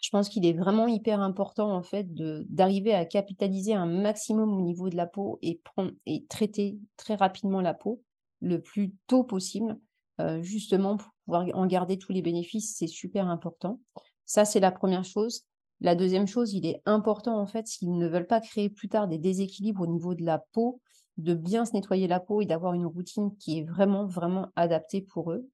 je 0.00 0.10
pense 0.10 0.28
qu'il 0.28 0.46
est 0.46 0.52
vraiment 0.52 0.86
hyper 0.86 1.20
important 1.20 1.74
en 1.74 1.82
fait 1.82 2.06
d'arriver 2.14 2.94
à 2.94 3.04
capitaliser 3.04 3.74
un 3.74 3.86
maximum 3.86 4.54
au 4.54 4.60
niveau 4.60 4.88
de 4.90 4.96
la 4.96 5.06
peau 5.06 5.38
et 5.42 5.60
prendre 5.64 5.90
et 6.06 6.24
traiter 6.26 6.78
très 6.96 7.16
rapidement 7.16 7.60
la 7.60 7.74
peau 7.74 8.02
le 8.40 8.60
plus 8.60 8.94
tôt 9.06 9.24
possible, 9.24 9.78
euh, 10.20 10.42
justement 10.42 10.96
pour 10.96 11.10
pouvoir 11.24 11.46
en 11.54 11.66
garder 11.66 11.98
tous 11.98 12.12
les 12.12 12.22
bénéfices, 12.22 12.76
c'est 12.76 12.86
super 12.86 13.28
important. 13.28 13.80
Ça, 14.24 14.44
c'est 14.44 14.60
la 14.60 14.70
première 14.70 15.04
chose. 15.04 15.42
La 15.80 15.94
deuxième 15.94 16.26
chose, 16.26 16.52
il 16.52 16.66
est 16.66 16.80
important 16.86 17.38
en 17.38 17.46
fait, 17.46 17.66
s'ils 17.66 17.96
ne 17.96 18.08
veulent 18.08 18.26
pas 18.26 18.40
créer 18.40 18.68
plus 18.68 18.88
tard 18.88 19.08
des 19.08 19.18
déséquilibres 19.18 19.82
au 19.82 19.86
niveau 19.86 20.14
de 20.14 20.24
la 20.24 20.38
peau, 20.52 20.80
de 21.16 21.34
bien 21.34 21.64
se 21.64 21.72
nettoyer 21.72 22.06
la 22.06 22.20
peau 22.20 22.40
et 22.40 22.46
d'avoir 22.46 22.74
une 22.74 22.86
routine 22.86 23.36
qui 23.38 23.58
est 23.58 23.64
vraiment, 23.64 24.06
vraiment 24.06 24.48
adaptée 24.54 25.02
pour 25.02 25.32
eux, 25.32 25.48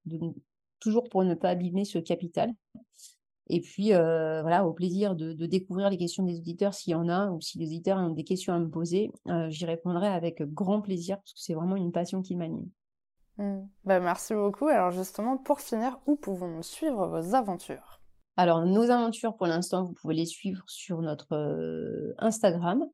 toujours 0.84 1.08
pour 1.08 1.24
ne 1.24 1.34
pas 1.34 1.48
abîmer 1.48 1.84
ce 1.84 1.98
capital. 1.98 2.52
Et 3.48 3.60
puis, 3.60 3.92
euh, 3.92 4.40
voilà, 4.40 4.66
au 4.66 4.72
plaisir 4.72 5.14
de, 5.14 5.32
découvrir 5.46 5.90
les 5.90 5.98
questions 5.98 6.22
des 6.22 6.38
auditeurs 6.38 6.72
s'il 6.72 6.92
y 6.92 6.94
en 6.94 7.08
a, 7.08 7.30
ou 7.30 7.40
si 7.40 7.58
les 7.58 7.66
auditeurs 7.66 7.98
ont 7.98 8.10
des 8.10 8.24
questions 8.24 8.54
à 8.54 8.58
me 8.58 8.68
poser, 8.68 9.10
euh, 9.28 9.50
j'y 9.50 9.66
répondrai 9.66 10.08
avec 10.08 10.42
grand 10.42 10.80
plaisir, 10.80 11.18
parce 11.18 11.34
que 11.34 11.40
c'est 11.40 11.54
vraiment 11.54 11.76
une 11.76 11.92
passion 11.92 12.22
qui 12.22 12.36
m'anime. 12.36 12.68
Mmh. 13.36 13.60
Bah, 13.84 14.00
merci 14.00 14.34
beaucoup. 14.34 14.68
Alors 14.68 14.92
justement, 14.92 15.36
pour 15.36 15.60
finir, 15.60 15.98
où 16.06 16.16
pouvons-nous 16.16 16.62
suivre 16.62 17.06
vos 17.06 17.34
aventures? 17.34 18.00
Alors, 18.36 18.64
nos 18.64 18.90
aventures, 18.90 19.36
pour 19.36 19.46
l'instant, 19.46 19.84
vous 19.84 19.92
pouvez 19.92 20.14
les 20.14 20.26
suivre 20.26 20.64
sur 20.66 21.02
notre 21.02 21.34
euh, 21.34 22.14
Instagram, 22.18 22.84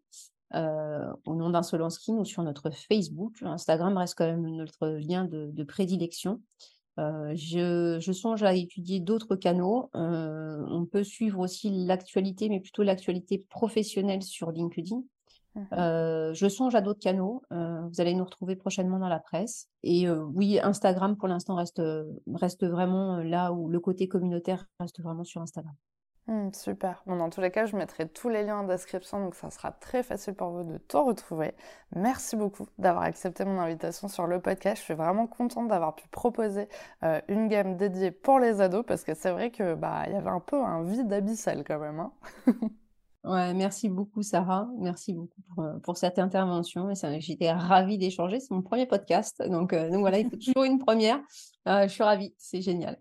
au 0.53 1.35
nom 1.37 1.50
d'Insolence 1.50 1.94
Skin, 1.94 2.14
ou 2.14 2.24
sur 2.24 2.42
notre 2.42 2.70
Facebook. 2.70 3.40
Instagram 3.42 3.96
reste 3.96 4.16
quand 4.18 4.26
même 4.26 4.44
notre 4.57 4.88
lien 4.88 5.24
de 5.24 5.62
prédilection. 5.62 6.40
Euh, 6.98 7.33
je, 7.35 8.12
songe 8.12 8.42
à 8.42 8.55
étudier 8.55 9.00
d'autres 9.00 9.37
canaux. 9.37 9.90
Euh, 9.94 10.64
on 10.68 10.85
peut 10.85 11.05
suivre 11.05 11.40
aussi 11.40 11.70
l'actualité, 11.87 12.48
mais 12.48 12.61
plutôt 12.61 12.83
l'actualité 12.83 13.38
professionnelle 13.48 14.22
sur 14.22 14.50
LinkedIn. 14.50 14.96
Mmh 15.57 15.62
euh, 15.72 16.33
je 16.33 16.48
songe 16.48 16.76
à 16.76 16.81
d'autres 16.81 17.00
canaux. 17.00 17.42
vous 17.50 18.00
allez 18.00 18.14
nous 18.14 18.24
retrouver 18.24 18.55
prochainement 18.55 18.98
dans 18.98 19.09
la 19.09 19.18
presse. 19.18 19.68
Et 19.83 20.09
oui, 20.09 20.61
Instagram 20.62 21.16
pour 21.16 21.29
l'instant 21.29 21.57
reste, 21.57 21.83
reste 22.35 22.64
vraiment 22.64 23.16
là 23.16 23.53
où 23.53 23.68
le 23.68 23.81
côté 23.81 24.07
communautaire 24.07 24.66
reste 24.79 25.00
vraiment 25.00 25.24
sur 25.24 25.40
Instagram. 25.40 25.74
Hmm, 26.31 26.53
super. 26.53 27.03
Bon, 27.07 27.16
dans 27.16 27.29
tous 27.29 27.40
les 27.40 27.51
cas, 27.51 27.66
je 27.66 27.75
mettrai 27.75 28.09
tous 28.09 28.29
les 28.29 28.45
liens 28.45 28.59
en 28.59 28.64
description, 28.64 29.19
donc 29.19 29.35
ça 29.35 29.51
sera 29.51 29.73
très 29.73 30.05
facile 30.05 30.35
pour 30.35 30.51
vous 30.51 30.62
de 30.62 30.79
tout 30.79 31.05
retrouver. 31.05 31.55
Merci 31.97 32.37
beaucoup 32.37 32.69
d'avoir 32.79 33.03
accepté 33.03 33.45
mon 33.45 33.59
invitation 33.59 34.07
sur 34.07 34.29
le 34.29 34.40
podcast. 34.40 34.77
Je 34.77 34.83
suis 34.85 34.95
vraiment 34.95 35.27
contente 35.27 35.66
d'avoir 35.66 35.97
pu 35.97 36.07
proposer 36.07 36.69
euh, 37.03 37.21
une 37.27 37.49
gamme 37.49 37.77
dédiée 37.77 38.12
pour 38.12 38.38
les 38.38 38.61
ados, 38.61 38.85
parce 38.87 39.03
que 39.03 39.12
c'est 39.12 39.33
vrai 39.33 39.51
que 39.51 39.75
bah 39.75 40.05
il 40.07 40.12
y 40.12 40.16
avait 40.16 40.31
un 40.31 40.38
peu 40.38 40.62
un 40.62 40.85
vide 40.85 41.12
abyssal 41.12 41.64
quand 41.64 41.81
même. 41.81 41.99
Hein. 41.99 42.12
ouais, 43.25 43.53
merci 43.53 43.88
beaucoup 43.88 44.23
Sarah. 44.23 44.69
Merci 44.79 45.14
beaucoup 45.14 45.43
pour, 45.53 45.64
euh, 45.64 45.95
cette 45.95 46.21
intervention. 46.21 46.88
J'étais 47.19 47.51
ravie 47.51 47.99
d'échanger. 47.99 48.38
C'est 48.38 48.53
mon 48.53 48.62
premier 48.62 48.87
podcast, 48.87 49.43
donc, 49.49 49.73
euh, 49.73 49.88
voilà, 49.99 50.21
il 50.21 50.31
faut 50.31 50.37
toujours 50.37 50.62
une 50.62 50.79
première. 50.79 51.19
je 51.66 51.88
suis 51.88 52.05
ravie, 52.05 52.33
c'est 52.38 52.62
génial. 52.62 53.01